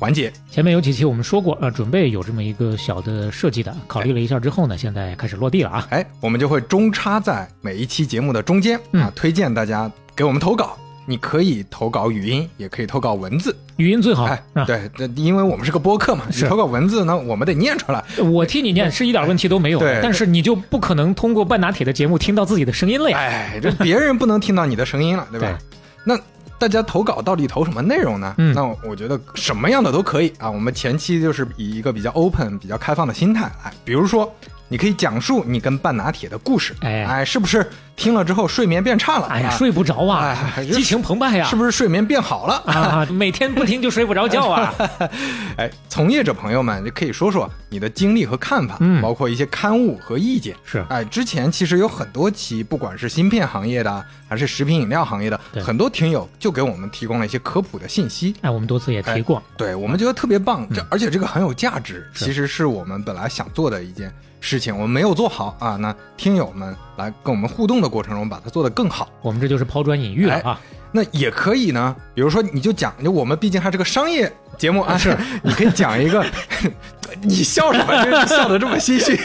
[0.00, 0.32] 环节。
[0.50, 5.86] 前面有几期我们说过，呃，准备有这么一个小的设计的，考虑了一下之后呢，现在开始落地了啊。
[5.90, 10.76] 哎，我们就会中插在每一期节目的中间啊，推荐大家给我们投稿。
[11.06, 14.24] 你可以投稿语音，也可以投稿文字，语音最好。
[14.24, 18.04] 哎，对，因为我们是个播客嘛，你投稿文字呢，我们得念出来。
[18.18, 20.00] 我替你念是一点问题都没有，对。
[20.02, 23.18] 但是你就不可能通过半拿铁的节目听到自己的声音了呀。
[23.18, 25.58] 哎，这别人不能听到你的声音了，对吧？
[26.04, 26.18] 那
[26.58, 28.34] 大家投稿到底投什么内容呢？
[28.38, 30.50] 嗯，那我觉得什么样的都可以啊。
[30.50, 34.34] 我们前期就是以一个比较 open、比较开放的心态来，比如说。
[34.68, 39.26] 你可以讲述你跟半拿铁的故事，哎哎，是不是听了之后睡眠变差了？
[39.28, 43.06] 哎呀，睡不着啊，激情澎湃呀，是不是睡眠变好了啊？
[43.10, 44.74] 每天不听就睡不着觉啊！
[45.56, 50.54] 哎，从业者朋友们，你可以说说你的经历和看法，嗯，包括一些刊物和意见。
[50.64, 58.34] 是，哎，之前其实有很多期，不管是芯片行业的，还是食品饮料行业的，很多听友就给我们提供了一些科普的信息。
[58.42, 64.12] 哎，我们多次也提过，对我们觉得特别棒，这而且这个很有价值，其实是我们本来想做的一件。
[64.46, 69.08] 事情我们没有做好啊，那听友们来跟我们互动的过程中，把它做得更好。
[69.20, 70.60] 我们这就是抛砖引玉了啊。
[70.92, 76.24] 那也可以呢，比如说你就讲，就我们毕竟还是个商业节目啊， 是，你可以讲一个，
[77.22, 78.24] 你笑什么？
[78.26, 79.18] 笑得这么心虚？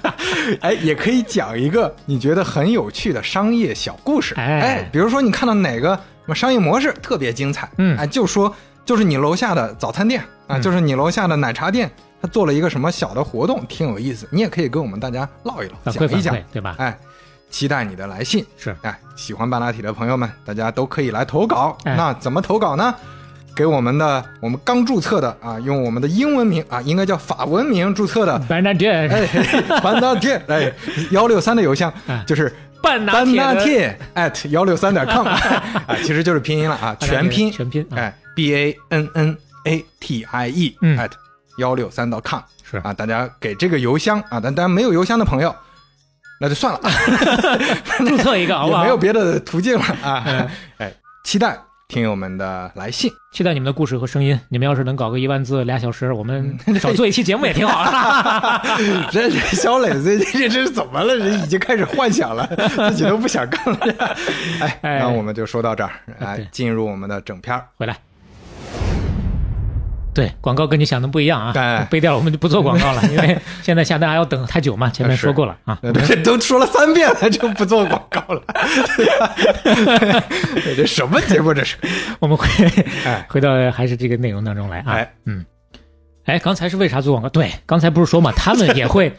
[0.62, 4.34] 哎，也可以讲一个你觉得很有趣的商业小故事。
[4.36, 8.52] 哎，比如说你看到哪个什么商业模式特别精彩，嗯，哎，就说
[8.86, 11.90] 就是你楼下的早餐店啊，就是你楼下的奶茶店。
[12.22, 16.76] 他做了一个什么小的活动，挺有意思，你也可以跟我们大家唠一唠，讲一讲，对吧？
[16.78, 16.96] 哎，
[17.50, 18.46] 期待你的来信。
[18.56, 21.76] 是，哎，喜欢半拉体的朋友们，大家都可以来投稿。
[21.84, 22.94] 那怎么投稿呢？
[23.54, 29.08] 给我们的我们刚注册的啊，用我们的英文名啊，应该叫法文名注册的半拿铁，
[29.82, 30.72] 半拉铁，哎，
[31.10, 31.92] 幺六三的邮箱
[32.26, 32.50] 就是
[32.80, 41.10] 半拿铁 at 幺六三点 com， 啊，其实就是拼音了啊，全拼全拼，哎，b a n n a t i e at。
[41.62, 45.54] 幺六三到 com 是啊，大家给这个邮箱啊，但当然没有邮箱的朋友，
[46.40, 46.80] 那就算了，
[48.06, 48.82] 注册一个好不好？
[48.82, 50.50] 没有别的途径了啊！
[50.78, 50.92] 哎，
[51.24, 51.56] 期待
[51.86, 54.38] 听友们的来信，期待你们的故事和声音。
[54.48, 58.62] 你们要是能搞个一万字俩小时，我们少做一期节目也挺好的。
[59.12, 61.14] 这这小磊最近这是怎么了？
[61.14, 62.46] 人已经开始幻想了，
[62.90, 64.16] 自己都不想干了。
[64.60, 67.94] 哎，那我们就说到这儿，来进入我们的整片回来。
[70.14, 71.86] 对，广告跟你想的不一样啊！
[71.90, 74.90] 背掉了，我们就不做广告了， 因为现在下单还要等太久嘛。
[74.90, 78.42] 前面说过了啊，这都说了三遍了， 就不做广告了。
[80.76, 81.54] 这什么节目？
[81.54, 81.76] 这是？
[82.18, 82.46] 我们回
[83.28, 84.98] 回到还是这个内容当中来啊。
[85.24, 85.44] 嗯，
[86.26, 87.28] 哎，刚才是为啥做广告？
[87.30, 89.10] 对，刚才不是说嘛，他们也会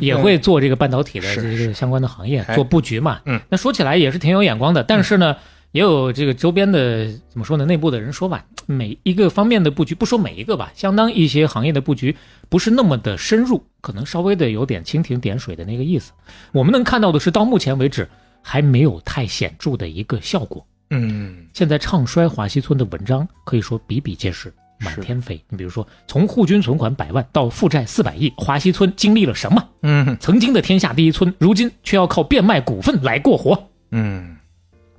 [0.00, 3.20] 也会做这个半导体的这个相关的行业，做布局嘛。
[3.24, 5.34] 嗯，那说起来也是挺有眼光的，但是呢。
[5.72, 7.64] 也有这个周边的怎么说呢？
[7.64, 12.14] 内部的人说吧，每一个方面的布局，不说每一个吧，相当一些行业的布局
[12.50, 16.12] 不是那么的深入，可能稍微的有点蜻蜓点水的那个意思。
[16.52, 18.06] 我们能看到的是，到目前为止
[18.42, 20.64] 还没有太显著的一个效果。
[20.90, 25.42] 嗯，现在唱衰华西村的文章可以说比比皆是，满天飞。
[25.48, 29.66] 你比如说，从户均存款百万到负债四百亿，华西村经历了什么？
[29.80, 33.70] 嗯，曾经的天下第一村，如今却要靠变卖股份来过活。
[33.92, 34.36] 嗯。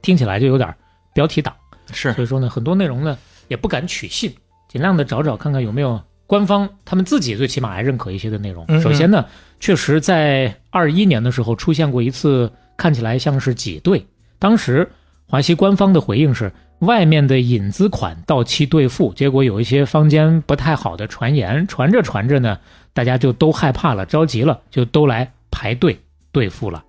[0.04, 0.72] 听起来就有点
[1.16, 1.56] 标题党，
[1.92, 4.32] 是，所以说呢，很多内容呢也不敢取信，
[4.68, 8.68] 尽量的找找看看有没有官方他们自己最起码还认可一些的内容。
[8.82, 9.26] 首先呢，
[9.60, 14.06] 确实在二一年的时候出现过一次看起来像是挤兑，
[14.38, 14.88] 当时
[15.26, 22.60] 华西官方的回应是外面的引资款到期兑付，结果有一些坊间不太好的传言，传着传着呢，
[22.94, 25.98] 大家就都害怕了，着急了，就都来排队
[26.34, 26.84] 兑付了，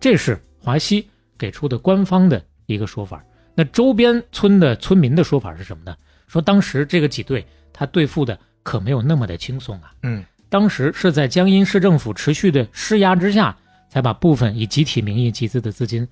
[0.00, 1.06] 这是华西。
[1.42, 3.20] 给出的官方的一个说法，
[3.52, 5.96] 那周边村的村民的说法是什么呢？
[6.28, 9.92] 说当时这个几队他对付的可没有那么的轻松啊。
[10.04, 13.56] 嗯当时是在江阴市政府持续的施压之下，
[13.88, 16.06] 才把部分以集体名义集资的资金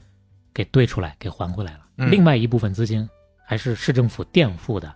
[0.53, 1.81] 给兑出来，给还回来了。
[1.99, 3.09] 嗯另外一部分资金
[3.47, 4.93] 还是市政府垫付的，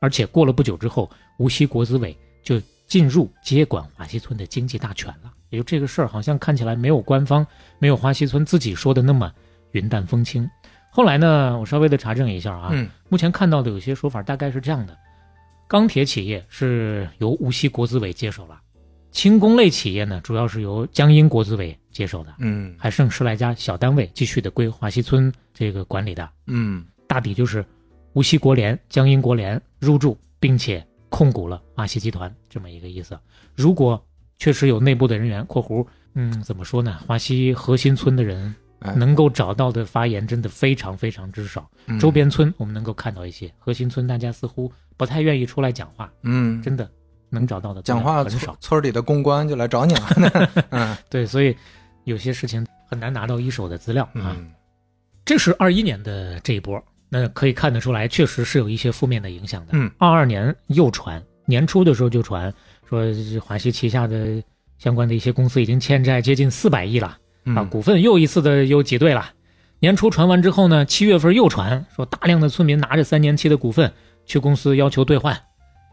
[0.00, 5.32] 而且过了不久之后，无锡国资委就进入接管华西村的经济大权了。
[5.50, 7.44] 也就这个事儿，好像看起来没有官方、
[7.80, 9.32] 没有华西村自己说的那么
[9.72, 10.48] 云淡风轻。
[10.90, 14.96] 后来呢，我稍微的查证一下啊，嗯目前看到的有些说法大概是这样的：
[15.68, 18.60] 钢铁企业是由无锡国资委接手了，
[19.12, 26.28] 轻工类企业呢主要是由江阴国资委接手的，嗯还剩十来家小单位继续的归华西村这个管理的。
[26.46, 27.64] 嗯大抵就是
[28.14, 33.18] 无锡国联、江阴国联入驻，并且控股了华西集团这么一个意思。
[33.54, 34.02] 如果
[34.38, 36.98] 确实有内部的人员（括弧），嗯，怎么说呢？
[37.06, 38.54] 华西核心村的人哎
[38.94, 41.68] 能够找到的发言真的非常非常之少。
[41.86, 46.88] 嗯周边村我们能够看到一些，核心村大家似乎不太愿意出来讲话，嗯真的
[47.30, 48.56] 能找到的讲话很少。
[48.60, 50.50] 村里的公关就来找你了。
[50.70, 51.56] 嗯对，所以
[52.04, 54.36] 有些事情很难拿到一手的资料啊。
[54.36, 54.50] 嗯
[55.24, 59.72] 这是二一年的这一波，那可以看得出来，确实是有一些负面的影响的。
[59.72, 62.50] 嗯，二二年又传，年初的时候就传
[62.88, 63.02] 说
[63.40, 64.42] 华西旗下的
[64.78, 67.18] 相关的一些公司已经欠债接近四百亿了
[67.54, 69.30] 啊，股份又一次的又挤兑了。
[69.80, 73.92] 年初传完之后呢，七月份又传说大量的村民拿着三年期的股份
[74.26, 75.40] 去公司要求兑换，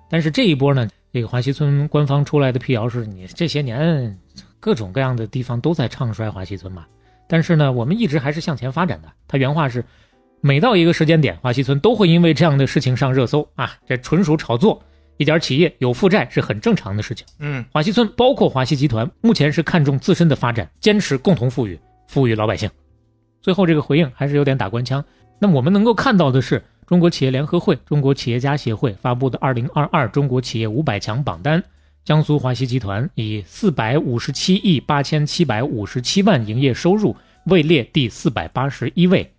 [0.10, 4.18] 但是这一波呢，这个华西村官方出来的辟谣是你这些年
[4.60, 6.86] 各种各样的地方都在唱衰华西村嘛，
[7.28, 9.12] 但是呢，我们一直还是向前发展的。
[9.28, 9.86] 他原话是，
[10.42, 14.82] 每到一个时间点，华西村都会因为这样的事情上热搜啊，这纯属炒作。
[15.18, 17.26] 一点企业有负债是很正常的事情。
[17.40, 22.70] 嗯华西村包括华西集团，目前是看重自身的发展，坚持共同富裕，富裕老百姓。
[23.42, 25.04] 最后这个回应还是有点打官腔。
[25.40, 31.64] 那么我们能够看到的是，中国企业联合会、中国企业家协会发布的二零二二中国企业五百强榜单，
[32.04, 39.32] 江苏华西集团以四百五十七亿八千七百五十七万营业收入位列第四百八十一位，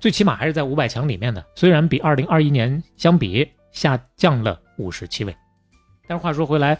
[0.00, 1.44] 最起码还是在五百强里面的。
[1.54, 5.36] 虽然比二零二一年相比下降了五十七位，
[6.06, 6.78] 但是话说回来，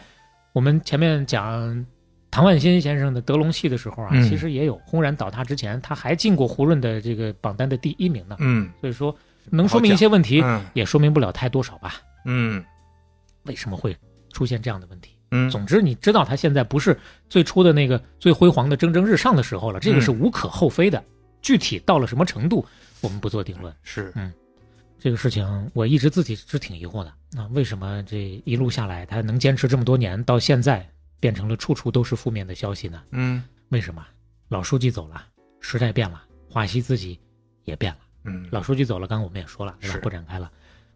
[0.51, 1.85] 我们前面讲
[2.31, 8.37] 唐万新先生的德隆系的时候啊，嗯其实也有轰然倒塌之前，他还进过胡润的这个榜单的第一名呢。
[8.39, 9.15] 嗯所以说，
[9.49, 11.95] 能说明一些问题，嗯也说明不了太多少吧。
[12.25, 12.63] 嗯
[13.43, 13.95] 为什么会
[14.31, 15.11] 出现这样的问题？
[15.31, 16.97] 嗯总之，你知道他现在不是
[17.29, 21.03] 最初的那个最辉煌的蒸蒸日上的时候了，这个是无可厚非的。
[21.41, 22.65] 具体到了什么程度，
[23.01, 23.73] 我们不做定论。
[23.83, 24.13] 是
[25.03, 27.13] 这个事情我一直自己是挺疑惑的。
[27.33, 30.89] 那、为什么这一路下来，他能坚持这么多年，到现在
[31.19, 33.03] 变成了处处都是负面的消息呢？
[33.11, 34.01] 嗯为什么？
[34.47, 35.21] 老书记走了，
[35.59, 37.19] 时代变了，华西自己
[37.65, 37.99] 也变了。
[38.23, 40.49] 嗯老书记走了，刚刚我们也说了，对吧是不展开了。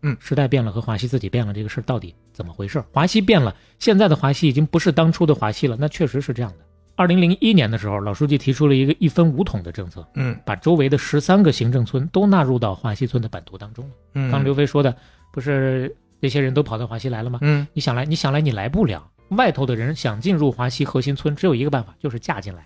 [0.04, 2.82] 嗯时代变了和华西自己变了，这个事儿到底怎么回事？
[2.94, 6.66] 华西变了，现在的华西已经不是当初的华西了，那确实是这样的。
[6.98, 13.92] 二零零一年的时候，老书记提出了一个一分五统的政策，嗯把周围的十三个行政村都纳入到华西村的版图当中了。
[14.16, 14.94] 嗯，刚刘飞说的，
[15.32, 17.38] 不是那些人都跑到华西来了吗？
[17.44, 19.08] 嗯你想来，你想来，你来不了。
[19.30, 22.66] 外头的人想进入华西核心村，只有一个办法，就是嫁进来，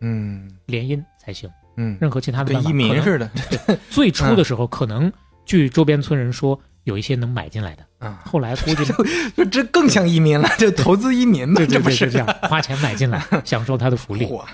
[0.00, 1.48] 嗯联姻才行。
[1.78, 3.30] 嗯，任何其他的办法，跟移民似的
[3.88, 5.10] 最初的时候，可能
[5.46, 8.84] 据周边村人说，有一些能买进来的，啊，后来估计
[9.36, 14.26] 就这更像移民了，就投资移民嘛，对对对，这不是是这样，花钱买进来， 享受他的福利。
[14.26, 14.44] 嚯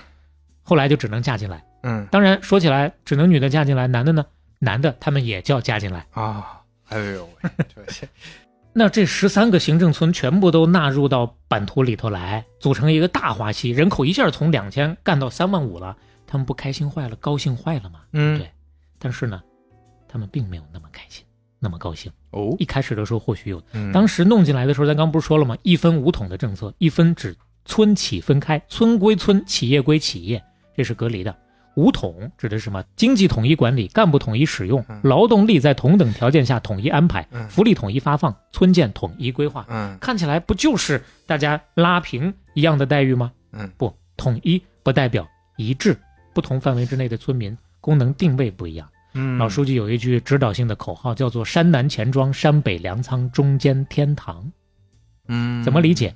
[0.63, 1.63] 后来就只能嫁进来。
[1.81, 4.23] 嗯当然说起来，只能女的嫁进来，男的呢？
[4.59, 6.05] 男的他们也叫嫁进来。
[6.11, 8.07] 啊，哎呦喂，这些
[8.73, 18.01] 那这十三个行政村全部都纳入到版图里头来，组成一个大华西，人口一下从两千干到三万五了，他们不开心坏了，高兴坏了吗？
[18.13, 18.47] 嗯对
[18.99, 19.41] 但是呢，
[20.07, 21.25] 他们并没有那么开心，
[21.59, 22.11] 那么高兴。
[22.31, 25.57] 哦一开始的时候或许有，嗯当时弄进来的时候，咱刚不是说了吗？
[25.63, 27.35] 一分五统的政策，一分指
[27.65, 30.43] 村企分开，村归村，企业归企业，
[30.75, 31.35] 这是隔离的。
[31.75, 32.83] 五统指的是什么？
[32.95, 39.65] 经济统一管理，干部统一使用嗯，劳动力在同等条件下统一安排嗯，福利统一发放，村建统一规划。
[39.69, 43.31] 嗯看起来不就是大家拉平一样的待遇吗？
[43.53, 45.25] 嗯不，统一不代表
[45.57, 45.97] 一致，
[46.33, 48.89] 不同范围之内的村民功能定位不一样。
[49.13, 54.51] 嗯，老书记有一句指导性的口号，叫做“山南钱庄，山北粮仓，中间天堂
[55.27, 55.61] 嗯”。
[55.65, 56.15] 怎么理解？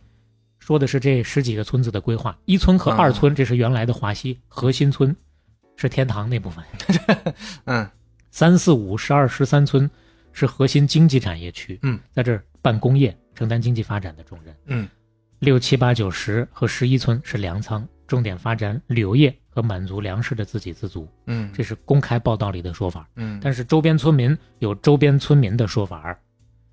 [0.59, 5.13] 说的是这十几个村子的规划，一村和啊二村，这是原来的华西核心村，
[5.75, 6.63] 是天堂那部分；
[7.65, 7.89] 嗯。
[8.31, 9.87] 三四五、十二、十三村
[10.31, 14.55] 是核心经济产业区，嗯，在这儿办工业，承担经济发展的重任。
[14.65, 14.87] 嗯。
[15.39, 23.07] 六七八九十和十一村是粮仓，重点发展旅游业和满足粮食的自给自足，嗯，这是公开报道里的说法。
[23.15, 26.17] 嗯，但是周边村民有周边村民的说法，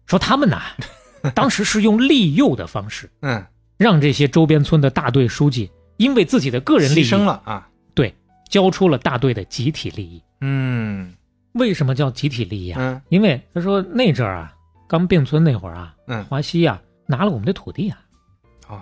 [0.07, 0.63] 说他们呐，
[1.35, 3.45] 当时是用利诱的方式，嗯，
[3.77, 8.15] 让这些周边村的大队书记因为自己的个人利益牺牲，了啊，对，
[8.49, 10.23] 交出了大队的集体利益。
[10.41, 11.13] 嗯
[11.53, 12.79] 为什么叫集体利益啊？
[12.81, 14.55] 嗯因为他说那阵儿啊，
[14.89, 18.10] 刚并村那会儿啊，嗯，华西啊拿了我们的土地啊，啊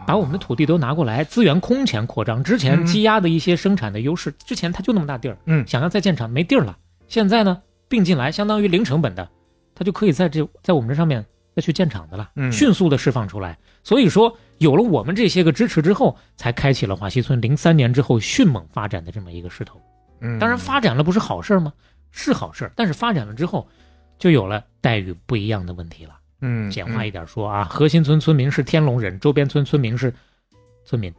[0.06, 2.42] 把我们的土地都拿过来，资源空前扩张。
[2.42, 6.76] 之前嗯积压的一些生产的优势，之前它就那么大地儿，嗯想要再建厂没地儿了。
[7.06, 9.28] 现在呢，并进来相当于零成本的，
[9.74, 11.24] 他就可以在这在我们这上面
[11.54, 13.58] 再去建厂的了，嗯迅速的释放出来。
[13.82, 19.80] 所以说，有了我们这些个支持之后，才开启了华西村零三年之后迅猛发展的这么一个势头。
[20.20, 21.72] 嗯，当然，发展了不是好事儿吗？
[22.10, 23.66] 是好事儿，但是发展了之后，
[24.18, 26.17] 就有了待遇不一样的问题了。
[26.40, 30.12] 嗯简化一点说啊，核心村村民是天龙人，周边村村民是
[30.84, 31.12] 村民。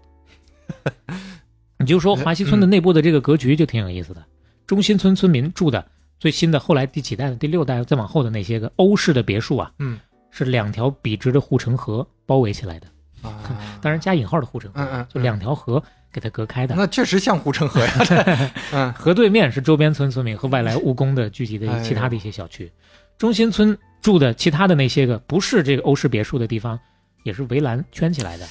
[1.78, 4.24] 你就说华西村的内部的这个格局就挺有意思的，
[4.68, 5.86] 中心村村民住的
[6.20, 10.00] 最新的后来第几代的第六代再往后的那些个欧式的别墅啊，嗯。
[10.32, 12.88] 是两条笔直的护城河包围起来的，
[13.24, 13.42] 啊，
[13.82, 16.76] 当然加引号的护城河，嗯嗯，就两条河给它隔开的。
[16.76, 17.94] 那确实像护城河呀，
[18.72, 18.94] 嗯。
[18.94, 22.72] 河对面是周边村村民和外来务工的聚集的其他的一些小区，
[23.20, 26.80] 中心村住的其他的那些个不是这个欧式别墅的地方，
[27.24, 28.48] 也是围栏圈起来的，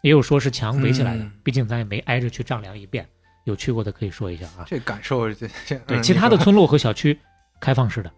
[0.00, 1.30] 也有说是墙围起来的，嗯。
[1.44, 3.06] 毕竟咱也没挨着去丈量一遍，
[3.44, 4.64] 有去过的可以说一下啊。
[4.66, 7.16] 这感受这这对，嗯其他的村落和小区
[7.60, 8.10] 开放式的，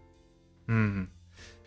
[0.67, 1.05] 嗯，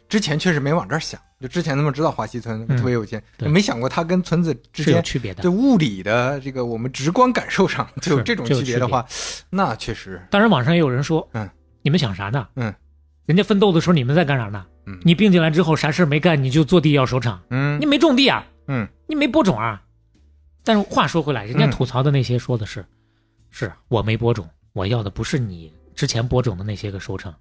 [0.08, 3.46] 之前确实没往这儿想，就之前他们知道华西村嗯特别有钱，对。
[3.50, 5.42] 没想过它跟村子之是有间区别的。
[5.42, 5.50] 对。
[5.50, 9.06] 物理的这个我们直观感受上就有这种区别的话，
[9.50, 11.46] 那确实，当然，网上也有人说，嗯，
[11.82, 12.48] 你们想啥呢？
[12.56, 12.74] 嗯，
[13.26, 14.66] 人家奋斗的时候你们在干啥呢？
[14.86, 14.98] 嗯。
[15.02, 17.80] 你并进来之后啥事儿没干，你就坐地要收场，嗯。
[17.80, 18.86] 你没种地啊，嗯。
[19.06, 19.82] 你没播种啊。
[20.64, 22.84] 但是话说回来，人家嗯吐槽的那些说的是，
[23.50, 27.32] 是我没播种，我要的不是你之前播种的那些个收成。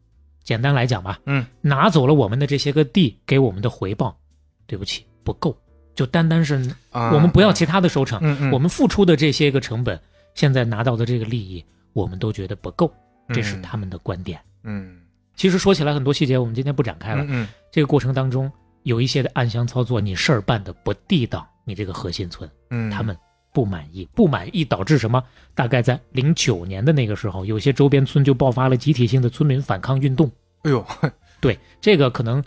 [0.44, 4.18] 简单来讲吧，嗯，拿走了我们的这些个地给我们的回报，
[4.66, 5.56] 对不起，不够。
[5.94, 6.56] 就单单是
[6.90, 8.20] 啊，我们不要其他的收成，
[8.52, 10.00] 我们付出的这些个成本，
[10.34, 11.64] 现在拿到的这个利益，
[11.94, 12.92] 我们都觉得不够，
[13.34, 13.62] 这是嗯。
[13.62, 14.40] 他们的观点。
[14.64, 14.98] 嗯
[15.36, 17.26] 其实说起来很多细节，我们今天不展开了。
[17.28, 18.52] 嗯这个过程当中
[18.84, 23.16] 有一些的暗箱操作，你事儿办的不地道，你这个核心村嗯，他们
[23.54, 25.24] 不满意，不满意导致什么？
[25.56, 30.30] 大概在零九年的那个时候，有些周边村就爆发了集体性的村民反抗运动。
[30.64, 30.86] 哎呦，
[31.40, 32.44] 对这个可能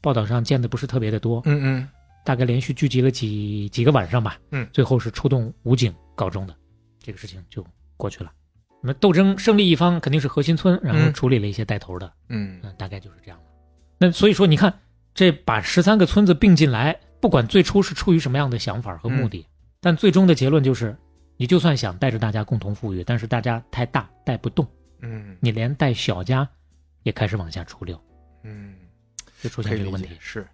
[0.00, 1.88] 报道上见的不是特别的多，嗯嗯
[2.24, 6.54] 大概连续聚集了几几个晚上吧，嗯最后是出动武警告终的，
[7.00, 7.64] 这个事情就
[7.96, 8.32] 过去了。
[8.84, 13.44] 那么斗争胜利一方肯定是核心村，然后嗯处理了一些带头的，嗯嗯，大概就是这样的。
[13.96, 14.78] 那所以说，你看
[15.14, 19.46] 这把十三个村子并进来，不管最初是出于什么样的想法和目的，
[19.80, 20.94] 但最终的结论就是，
[21.38, 24.68] 你就算想带着大家共同富裕，但是大家太大带不动，
[25.00, 26.46] 嗯你连带小家
[27.04, 27.98] 也开始往下出溜，
[28.42, 28.74] 嗯，
[29.40, 30.10] 就出现这个问题。
[30.20, 30.46] 是，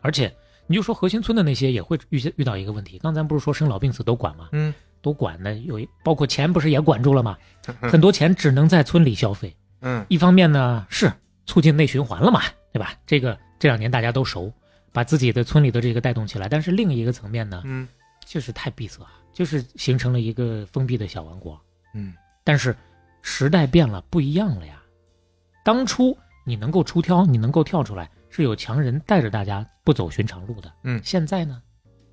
[0.00, 0.34] 而且
[0.66, 4.48] 你就说核心村的那些也会遇见遇到一个问题，刚才不是说生老病死都管吗？
[4.52, 4.72] 嗯
[5.02, 7.36] 都管的，有包括钱不是也管住了吗？
[7.80, 9.54] 很多钱只能在村里消费。
[9.80, 11.12] 嗯一方面呢是
[11.46, 12.42] 促进内循环了嘛，
[12.72, 12.94] 对吧？
[13.06, 14.52] 这个这两年大家都熟，
[14.92, 16.48] 把自己的村里的这个带动起来。
[16.48, 17.86] 但是另一个层面呢，嗯
[18.26, 21.60] 就是太闭塞，就是形成了一个封闭的小王国。
[21.94, 22.74] 嗯但是
[23.22, 24.82] 时代变了，不一样了呀。
[25.64, 30.72] 当初你能够出挑，你能够跳出来，是有强人带着大家不走寻常路的。
[30.82, 31.62] 嗯现在呢，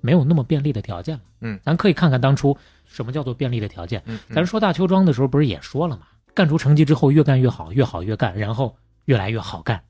[0.00, 1.22] 没有那么便利的条件了。
[1.40, 2.56] 嗯，咱可以看看当初
[2.86, 4.02] 什么叫做便利的条件。
[4.06, 6.06] 嗯，咱说大邱庄的时候，不是也说了吗？
[6.34, 8.76] 干出成绩之后，越干越好，越好越干，然后
[9.06, 9.82] 越来越好干。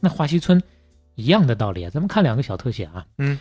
[0.00, 0.62] 那华西村
[1.14, 1.90] 一样的道理啊。
[1.90, 3.06] 咱们看两个小特写啊。
[3.18, 3.38] 嗯，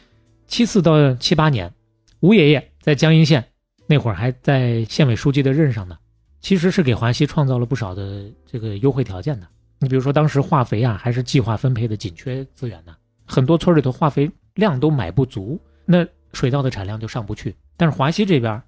[0.48, 1.74] 七四到七八年，
[2.20, 3.46] 吴爷爷在江阴县
[3.88, 5.98] 那会儿还在县委书记的任上呢，
[6.40, 9.48] 其实是给华西创造了不少的这个优惠条件的。
[9.80, 12.96] 你比如说，当时化肥啊还是计划分配的紧缺资源呢，
[13.26, 17.56] 很多村里头化肥量都买不足，那水稻的产量就上不去。
[17.78, 18.62] 但是华西这边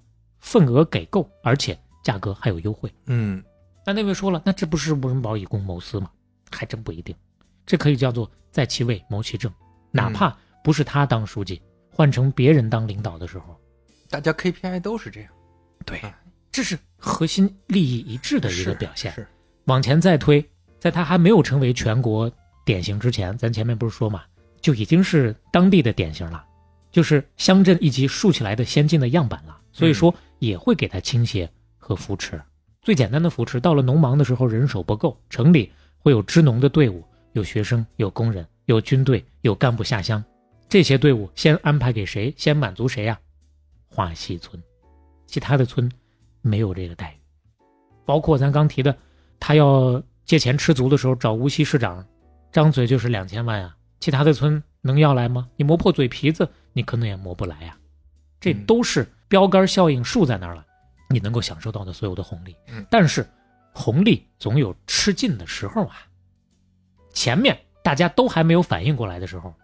[0.44, 2.92] 份额给够，而且价格还有优惠。
[3.06, 3.42] 嗯
[3.86, 6.10] 那那位说了，那这不是吴仁宝以公谋私吗？
[6.50, 7.16] 还真不一定，
[7.64, 9.50] 这可以叫做在其位谋其政。
[9.90, 13.58] 哪怕不是他当书记，换成别人当领导的时候，
[14.10, 15.30] 大家 KPI 都是这样，
[15.86, 16.12] 对嗯
[16.52, 19.12] 这是核心利益一致的一个表现。
[19.12, 19.26] 是，
[19.64, 20.46] 往前再推，
[20.78, 22.30] 在他还没有成为全国
[22.66, 24.22] 典型之前，咱前面不是说嘛，
[24.60, 26.44] 就已经是当地的典型了，
[26.94, 29.58] 就是乡镇一级竖起来的先进的样板了。
[29.72, 32.40] 所以说也会给他倾斜和扶持。
[32.80, 40.22] 最简单的扶持，到了农忙的时候人手不够，城里会有支农的队伍，有学生，有工人，有军队，有干部下乡。
[40.68, 42.32] 这些队伍先安排给谁？
[42.36, 43.18] 先满足谁呀、
[43.88, 44.62] 华西村，
[45.26, 45.90] 其他的村
[46.40, 47.16] 没有这个待遇。
[48.04, 48.96] 包括咱刚提的，
[49.40, 52.06] 他要借钱吃足的时候找无锡市长，
[52.52, 55.48] 张嘴就是两千万啊，其他的村能要来吗？
[55.56, 57.74] 你磨破嘴皮子，你可能也磨不来呀。
[58.38, 60.64] 这嗯都是标杆效应竖在那儿了，
[61.08, 62.54] 你能够享受到的所有的红利。
[62.68, 63.26] 嗯但是
[63.72, 66.06] 红利总有吃尽的时候啊。
[67.14, 69.54] 前面大家都还没有反应过来的时候，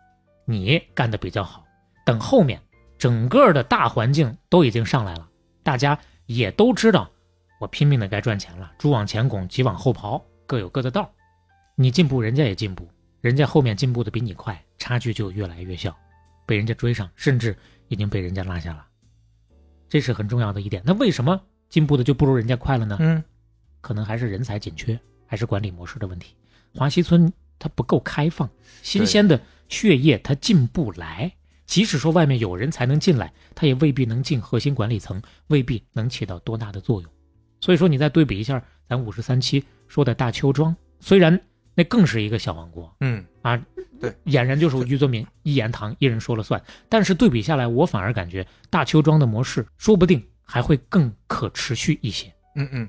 [0.46, 1.66] 你干的比较好。
[2.06, 2.58] 等后面
[2.96, 5.28] 整个的大环境都已经上来了，
[5.62, 7.10] 大家也都知道
[7.60, 11.10] 我拼命的该赚钱了，猪往前拱，鸡往后刨，各有各的道儿。
[11.76, 12.88] 你进步，人家也进步，
[13.20, 15.96] 人家后面进步的比你快，差距就越来越小，
[16.44, 17.56] 被人家追上，甚至
[17.86, 18.84] 已经被人家拉下了。
[19.88, 20.82] 这是很重要的一点。
[20.84, 22.96] 那为什么进步的就不如人家快了呢？
[22.98, 23.22] 嗯
[23.80, 26.34] 可能还是人才紧缺，还是管理模式的问题。
[26.74, 28.50] 华西村它不够开放，
[28.82, 31.32] 新鲜的血液它进不来。
[31.64, 37.10] 即使说外面有人才能进来，它也未必能进核心管理层，未必能起到多大的作用。
[37.60, 41.40] 所以说，你再对比一下咱五十三期说的大邱庄，虽然
[41.74, 43.60] 那更是一个小王国嗯啊，
[44.00, 46.62] 对，俨然就是俞作敏一言堂，一人说了算。
[46.88, 52.32] 但是对比下来，我反而感觉大邱庄的模式说不定还会更可持续一些。
[52.56, 52.88] 嗯嗯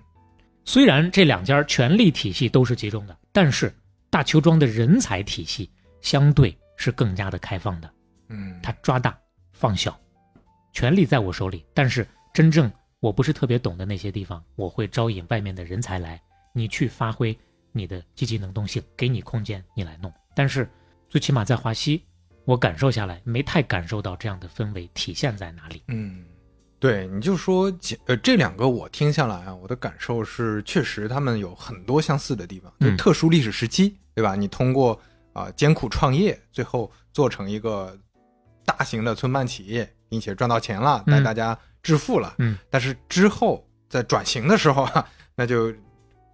[0.63, 3.73] 虽然这两家权力体系都是集中的，但是
[4.09, 5.69] 大邱庄的人才体系
[6.01, 7.91] 相对是更加的开放的。
[8.29, 9.17] 嗯，他抓大
[9.51, 9.99] 放小，
[10.71, 16.21] 权力在我手里，但是真正我不是特别懂的那些地方，我会招引外面的人才来，
[16.53, 17.37] 你去发挥
[17.71, 20.13] 你的积极能动性，给你空间，你来弄。
[20.35, 20.69] 但是
[21.09, 22.03] 最起码在华西，
[22.45, 25.83] 我感受下来没太感受到这样的氛围体现在哪里。
[25.87, 26.23] 嗯，
[26.79, 27.71] 对，你就说
[28.05, 34.35] 呃这两个我听下来啊，我的感受是，确实他们有很多相似的地方，就嗯特殊历史时期，对吧？
[34.35, 34.99] 你通过
[35.33, 37.97] 啊、艰苦创业，最后做成一个
[38.65, 42.35] 大型的村办企业，并且赚到钱了，带嗯大家致富了。
[42.39, 45.73] 嗯，但是之后在转型的时候啊，那就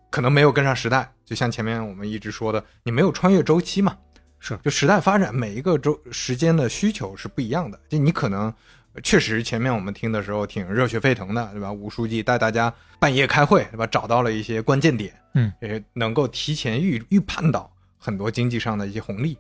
[0.10, 1.12] 可能没有跟上时代。
[1.26, 3.98] 就像前面我们一直说的，你没有穿越周期嘛，
[4.40, 7.78] 是就时代发展每一个周时间的需求是不一样的。
[7.90, 8.54] 就你可能
[8.94, 11.72] 呃确实前面我们听的时候挺热血沸腾的，对吧？
[11.72, 13.86] 吴书记带大家半夜开会，对吧？
[13.88, 19.38] 找到了一些关键点，嗯，也能够提前预预判到很多经济上的一些红利。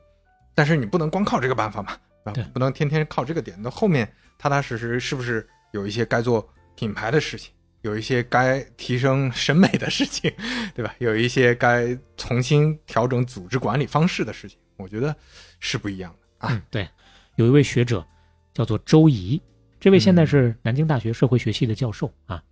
[0.54, 1.96] 但是你不能光靠这个办法嘛，
[2.26, 2.50] 对对吧？
[2.54, 3.58] 不能天天靠这个点。
[3.62, 6.46] 那后面踏踏实实是不是有一些该做
[6.76, 7.54] 品牌的事情？
[7.82, 10.32] 有一些该提升审美的事情，
[10.76, 10.94] 对吧？
[11.00, 15.16] 有一些该重新调整组织管理方式的事情，我觉得
[15.60, 16.54] 是不一样的啊。
[16.54, 16.90] 嗯，对，
[17.36, 18.06] 有一位学者
[18.54, 19.42] 叫做周怡，
[19.80, 22.44] 这位现在是南京大学社会学系的教授啊，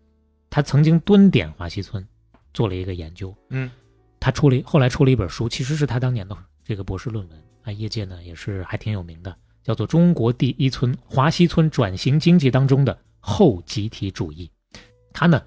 [0.49, 2.07] 他曾经蹲点华西村，
[2.53, 3.69] 做了一个研究，嗯
[4.19, 14.47] 他出了后来出了一本书，其实是他当年的这个博士论文啊，业界呢也是还挺有名的，叫做《中国第一村华西村转型经济当中的后集体主义》。
[15.16, 15.41] 他呢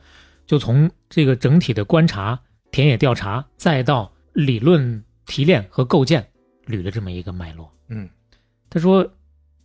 [0.46, 2.40] 就从这个整体的观察、
[2.70, 6.26] 田野调查，再到理论提炼和构建，
[6.66, 7.70] 捋了这么一个脉络。
[7.88, 8.08] 嗯
[8.70, 9.06] 他说，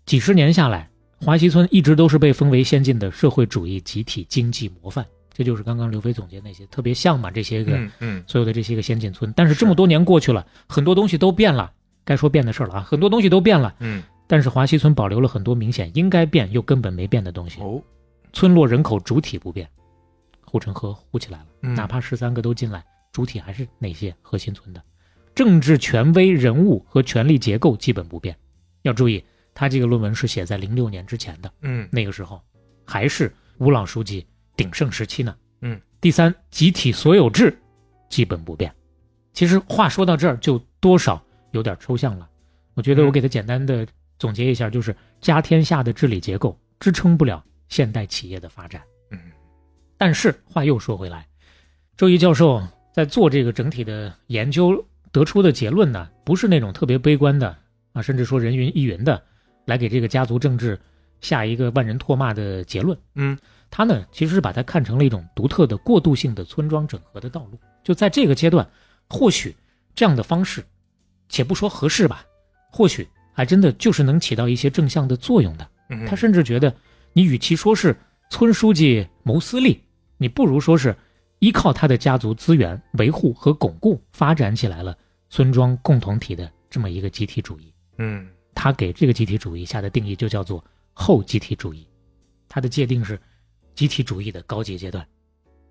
[0.05, 0.89] 几十年下来，
[1.21, 9.31] 华西村一直都是被封为先进的社会主义集体经济模范，这就是刚刚刘飞总结那些特别像嘛这些个、嗯嗯所有的这些个先进村。
[9.35, 11.71] 但是这么多年过去了，很多东西都变了，
[12.03, 13.73] 该说变的事儿了啊，很多东西都变了。
[13.79, 17.61] 嗯但是华西村保留了很多明显应该变又根本没变的东西。
[17.61, 17.81] 哦
[18.31, 19.69] 村落人口主体不变，
[20.53, 24.79] 护城河护起来了，嗯哪怕十三个都进来，主体还是那些核心村的。
[25.33, 28.37] 政治权威人物和权力结构基本不变。
[28.83, 29.25] 要注意，
[29.55, 32.39] 他这个论文是写在零六年之前的，嗯那个时候
[32.85, 35.35] 还是吴老书记鼎盛时期呢。
[35.61, 37.57] 嗯，第三，集体所有制
[38.07, 38.71] 基本不变。
[39.33, 41.19] 其实话说到这儿，就多少
[41.49, 42.29] 有点抽象了。
[42.75, 43.87] 我觉得我嗯给他简单的
[44.19, 48.83] 总结一下，就是家天下的治理结构支撑不了现代企业的发展。
[50.03, 51.25] 嗯但是话又说回来，
[51.95, 52.61] 周一教授
[52.91, 57.55] 在做这个整体的研究得出的结论呢，不是那种特别悲观的
[57.93, 59.23] 啊，甚至说人云亦云的，
[59.63, 60.77] 来给这个家族政治
[61.21, 62.99] 下一个万人唾骂的结论。
[63.15, 63.37] 嗯
[63.71, 67.57] 他呢其实是把它看成了一种独特的过渡性的村庄整合的道路。
[67.81, 68.67] 就在这个阶段，
[69.09, 69.55] 或许
[69.95, 70.65] 这样的方式，
[71.29, 72.25] 且不说合适吧，
[72.69, 75.65] 或许还真的就是能起到一些正向的作用的。
[75.91, 76.75] 嗯，他甚至觉得，
[77.13, 77.95] 你与其说是
[78.29, 79.81] 村书记谋私利，
[80.17, 80.95] 你不如说是
[81.39, 84.97] 依靠他的家族资源维护和巩固，发展起来了
[85.29, 87.73] 村庄共同体的这么一个集体主义。
[87.97, 90.63] 嗯他给这个集体主义下的定义就叫做
[90.93, 91.87] 后集体主义，
[92.47, 93.19] 它的界定是
[93.73, 95.05] 集体主义的高级阶段。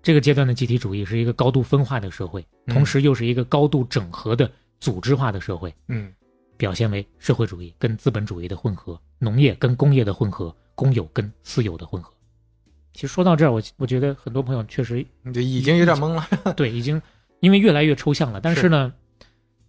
[0.01, 5.73] 这个阶段的集体主义是一个高度分化的社会，嗯同时又是一个高度整合的组织化的社会。
[5.87, 6.13] 嗯
[6.55, 12.13] 表现为社会主义跟资本主义的混合，农业跟工业的混合，公有跟私有的混合。
[12.93, 16.53] 其实说到这儿，我我觉得很多朋友确实就已经有点懵了。
[16.53, 17.01] 对，已经
[17.39, 18.39] 因为越来越抽象了。
[18.39, 18.93] 但是呢，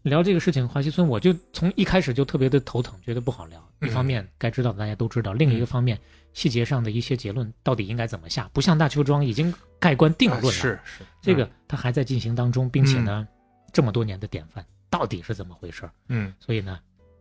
[0.02, 3.66] 聊这个事情，华西村我就从一开始就特别的头疼，觉得不好聊。
[3.80, 5.98] 一方面该知道的大家都知道，另一个方面
[6.32, 10.52] 细节上的一些结论到底应该怎么下，不像大邱庄已经盖棺定论了。
[10.52, 13.26] 是是，这个它还在进行当中，并且呢，
[13.72, 15.88] 这么多年的典范到底是怎么回事？
[16.08, 16.78] 嗯，所以呢，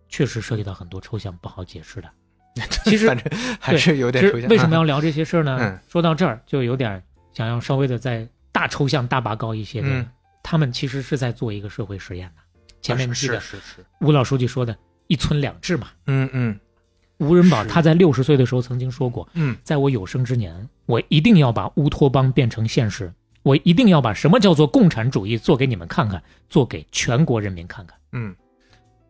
[0.09, 2.09] 确实涉及到很多抽象不好解释的。
[2.85, 3.25] 其实反正
[3.59, 4.49] 还是有点抽象。
[4.49, 5.57] 为什么要聊这些事儿呢？
[5.59, 7.01] 嗯说到这儿，就有点
[7.33, 9.87] 想要稍微的再大抽象、大拔高一些的。
[9.89, 10.07] 嗯
[10.45, 12.41] 他们其实是在做一个社会实验的。
[12.81, 14.75] 前面记得是是，吴老书记说的
[15.07, 15.87] “一村两制”嘛。
[16.07, 16.59] 嗯嗯
[17.19, 23.09] 吴仁宝他在六十岁的时候曾经说过，嗯在我有生之年，我一定要把乌托邦变成现实，
[23.41, 27.97] 我一定要把什么叫做共产主义做给你们看看，做给全国人民看看。
[28.11, 28.35] 嗯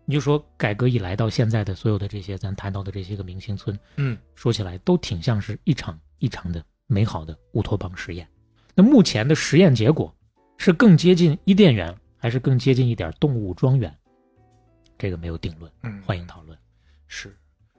[0.06, 8.28] 你就说改革以来到现在的所有的这些咱谈到的这些个明星村，嗯说起来都挺像是一场一场的美好的乌托邦实验。
[8.76, 10.14] 那目前的实验结果
[10.58, 13.94] 是更接近伊甸园，还是更接近一点动物庄园？
[14.98, 16.58] 这个没有定论，嗯，欢迎讨论。
[17.08, 17.36] 是，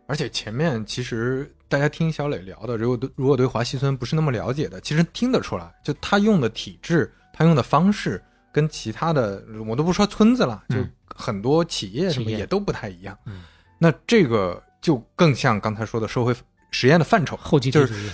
[0.06, 8.22] 而且前面其实大家听小磊聊的，如果对如果对华西村不是那么了解的，其实听得出来，就他用的体制，他用的方式
[8.54, 13.18] 跟其他的我都不说村子了，就嗯很多企业什么也都不太一样。
[13.26, 13.42] 嗯，
[13.78, 16.32] 那这个就更像刚才说的社会
[16.70, 17.36] 实验的范畴。
[17.72, 18.12] 就是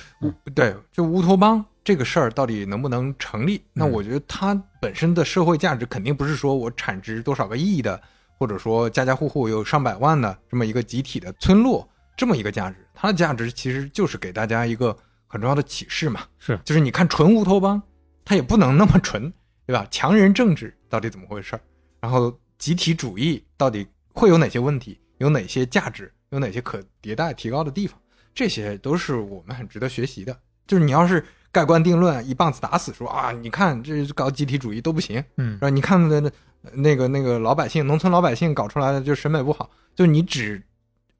[0.54, 3.62] 对，就乌托邦这个事儿到底能不能成立？
[3.74, 8.00] 那嗯我觉得它本身的社会价值肯定不是说我产值多少个亿的，
[8.38, 11.86] 或者说家家户户有上百万的这么一个集体的村落
[12.16, 12.76] 这么一个价值。
[12.94, 14.96] 它的价值其实就是给大家一个
[15.26, 17.80] 很重要的启示嘛，是就是你看纯乌托邦，
[18.24, 19.32] 它也不能那么纯，
[19.70, 19.86] 对吧？
[19.88, 21.60] 强人政治到底怎么回事儿？
[22.00, 24.98] 然后集体主义到底会有哪些问题？
[25.18, 26.12] 有哪些价值？
[26.30, 27.96] 有哪些可迭代提高的地方？
[28.34, 30.36] 这些都是我们很值得学习的。
[30.66, 35.70] 就是你要是盖棺定论，一棒子打死说啊，你看这搞集体主义都不行，嗯是吧？
[35.70, 36.30] 你看那
[36.72, 40.60] 那个那个老百姓，农村老百姓搞出来的就审美不好，就你只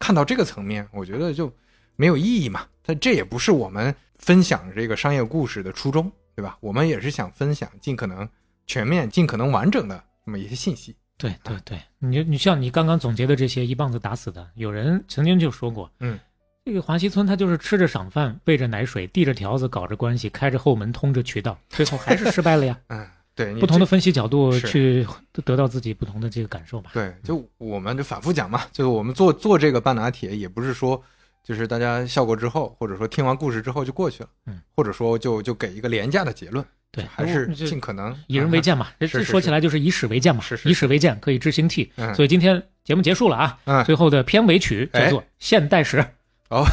[0.00, 1.52] 看到这个层面，我觉得就
[1.94, 2.66] 没有意义嘛。
[2.84, 6.56] 但这也不是我们分享这个商业故事的初衷，对吧？
[6.60, 8.28] 我们也是想分享尽可能
[8.70, 10.94] 全面、尽可能完整的这么一些信息。
[11.18, 16.16] 对对对，你你像你刚刚总结的这些一棒子打死的，有人曾经就说过，嗯，
[16.64, 22.78] 这个华西村他就是吃着赏饭，喂着奶水，递着条子，搞着关系，开着后门，通着渠道，最后还是失败了呀。
[22.86, 25.04] 嗯，对，不同的分析角度去
[25.44, 26.92] 得到自己不同的这个感受吧。
[26.94, 31.02] 对，就我们就反复讲嘛，就是我们做做这个半拿铁，也不是说
[31.42, 38.88] 就是大家笑过之后，或者说听完故事之后就过去了，嗯，或者说就就给一个廉价的结论，对，还是尽可能以人为鉴嘛。
[38.98, 41.92] 这这说起来就是以史为鉴嘛，是是以史为鉴可以知兴替。
[41.96, 42.14] 嗯。
[42.14, 43.84] 所以今天节目结束了啊，嗯。
[43.84, 45.98] 最后的片尾曲叫做《现代史》，
[46.48, 46.66] 哦，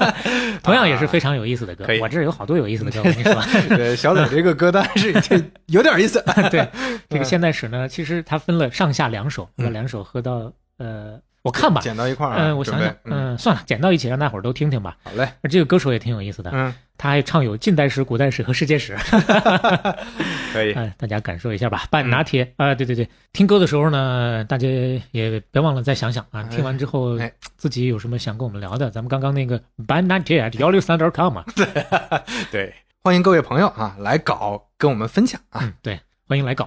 [0.62, 1.84] 同样也是非常有意思的歌。
[2.00, 3.42] 我这儿有好多有意思的歌，我跟你说。
[3.76, 6.66] 对小磊这个歌单是这有点意思， 对，
[7.10, 14.96] 这个现代史呢，其实它分了上下两首，两首合到呃，我看吧，剪到一块儿啊，嗯，我想想，，嗯，算了，剪到一起让大伙儿都听听吧。
[15.02, 18.94] 好嘞，这个歌手也挺有意思的，嗯，他还唱有近代史、古代史和世界史，
[20.52, 21.84] 可以， 哎，大家感受一下吧。
[21.90, 24.68] 半拿铁啊，对对对，听歌的时候呢，大家
[25.12, 27.32] 也别忘了再想想啊，听完之后哎。
[27.56, 31.66] 自己有什么想跟我们聊的，咱们刚刚那个半拿铁幺六三点 com 嘛，对。
[32.50, 36.66] 对，欢迎各位朋友啊来搞跟我们分享啊，嗯，对，欢迎来搞，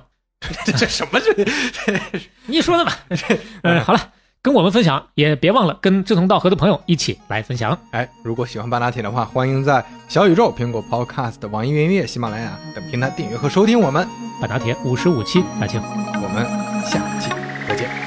[0.64, 1.20] 这这什么？
[1.20, 2.00] 这。
[2.46, 3.00] 你说的吧。
[3.64, 4.12] 嗯，好了，
[4.44, 7.80] 跟我们分享，也别忘了跟志同道合的朋友一起来分享。
[7.92, 14.06] 哎，如果喜欢半打铁的话，欢迎在小宇宙、苹果 Podcast、网易云音乐、喜马拉雅等平台订阅和收听我们。
[14.42, 15.82] 半打铁五十五期，大庆。
[15.82, 16.46] 我们
[16.86, 17.30] 下期
[17.70, 18.03] 再见。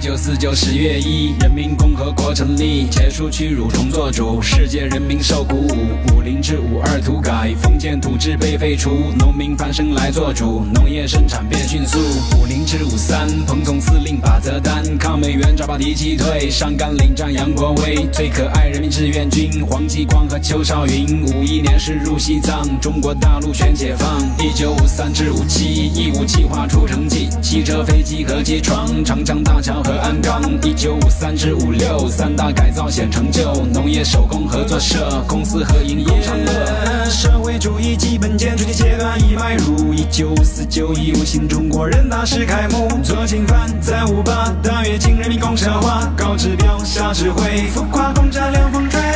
[0.00, 5.76] 一九四九十月一，人民共和国成立，结束屈辱，重做主，世界人民受鼓舞。
[6.16, 11.98] 五零至五二土改，封建土制被废除，农民翻身来做主，农业生产变迅速。
[12.38, 21.26] 五零至五三，彭总司令把责担，抗美援朝把敌击退，上甘岭战杨国威，最可爱人民志愿军，黄继光和邱少云。
[21.26, 24.18] 五一年驶入西藏，中国大陆全解放。
[24.38, 30.40] 一九五三至五七，义务计划出成绩，汽车、飞机和机床，长江大桥和鞍钢。
[30.62, 37.10] 一九五三至五六，三大改造显成就，农业手工合作社，公司合营共享乐。
[37.10, 49.09] 社会主义基本建筑的阶段已迈入，一九四九一五新中国人大释开幕，左倾翻在五八，大跃进人民公社化，高指标下指挥，浮夸共占凉风吹。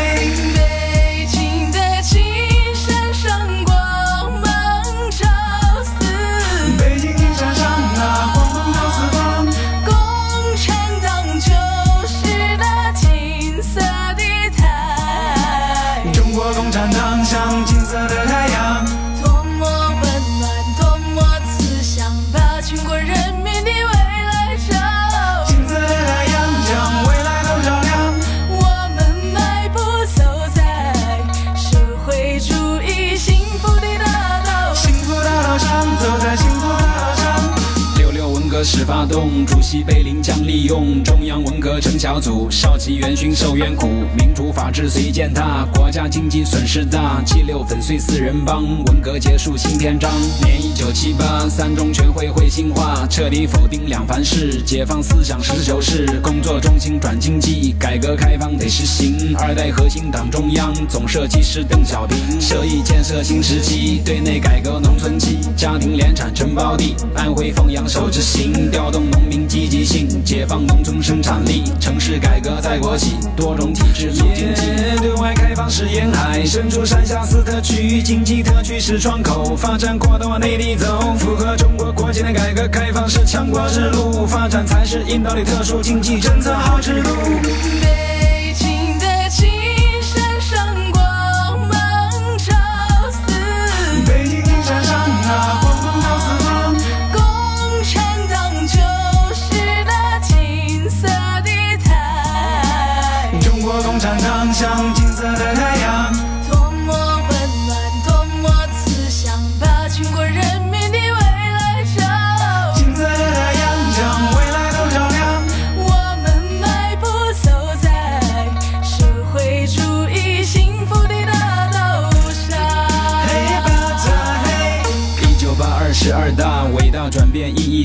[42.04, 50.12] 小组，少奇元勋受冤苦，民主法治随践踏，国家经济损失大，七六粉碎四人帮，文革结束新篇章。
[50.42, 59.34] 年一九七八，三中全会会心化，彻底否定两凡是，解放思想实事求是，工作重心转经济，改革开放得实行。
[59.38, 74.62] 二代核心党中央总设计师邓小平，设议建设新时期，对内改革农村期，家庭联产承包地，安徽凤阳首执行，调动农民积极性，解放农村生产力，成城市改革在国企，多种体制促经济，
[75.00, 87.10] 对外开放是沿海，伸出山下四特区，经济特区是窗口，发展扩大往内地走，符合中国国情的改革开放是强国之路，发展才是硬道理特殊经济政策好制度。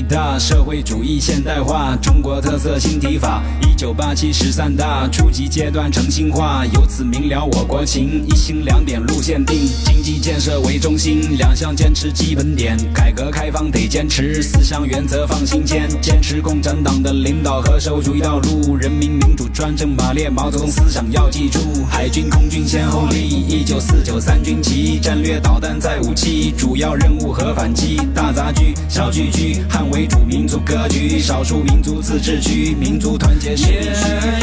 [0.02, 3.42] 大，社会主义现代化，中国特色新提法。
[3.80, 33.56] 九八七十三大初级阶段诚信化，由此明了我国情，一心两点路线定，经济建设为中心，两项坚持基本点，改革开放得坚持，四项原则放心间，坚持共产党的领导和社会主义道路，人民民主专政马列毛泽东思想要记住，海军空军先后立，一九四九三军旗，战略导弹在武器，主要任务核反击，大杂居、小聚居，捍卫主民族格局，少数民族自治区，民族团结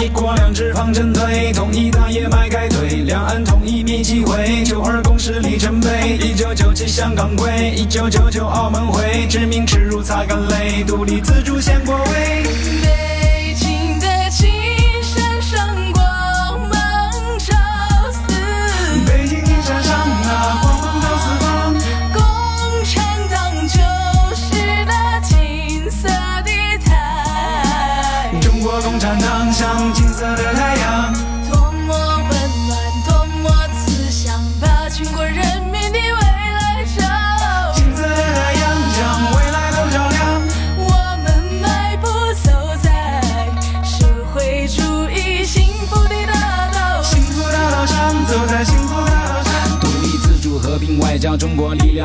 [0.02, 6.18] 一国两制方针对，统一大业迈开腿，两岸统一密集会，九二共识里程碑。
[6.20, 12.77] 一九九七香港归，一九九九澳门回，殖民耻辱擦干泪，独立自主先国威。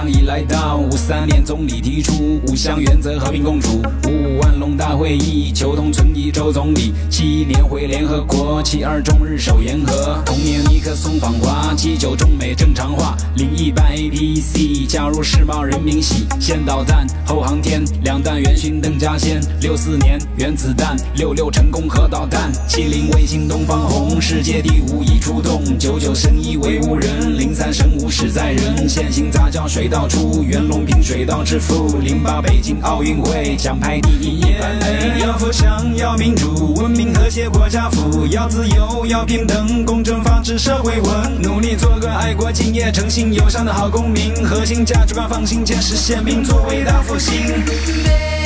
[0.03, 0.79] 中国力量已来到。
[0.79, 3.83] 五三年总理提出五项原则，和平共处。
[4.09, 6.95] 五五万隆大会议，求同存异周总理。
[7.11, 10.23] 七一年回联合国，七二中日守言和。
[10.25, 13.15] 同年尼克松访华，七九中美正常化。
[13.37, 16.27] 零一办 APC，加入世贸人民喜。
[16.41, 19.39] 先导弹后航天，两弹元勋邓稼先。
[19.61, 22.51] 六四年原子弹，六六成功核导弹。
[22.67, 25.63] 七零卫星东方红，世界第五已出动。
[25.79, 28.89] 九九生一为无人，零三生物始在人。
[28.89, 31.99] 现行杂交水稻出，袁隆平水稻之父。
[31.99, 35.21] 零八北京奥运会，奖牌第一一百枚。
[35.21, 41.43] 要富强，要民主，文明和谐国家富，要自由，要平等，公正法治社会稳。
[41.43, 48.42] 努力做个爱国敬业、诚信友善的好公民，核心价值观放心间，实现民族伟大复兴。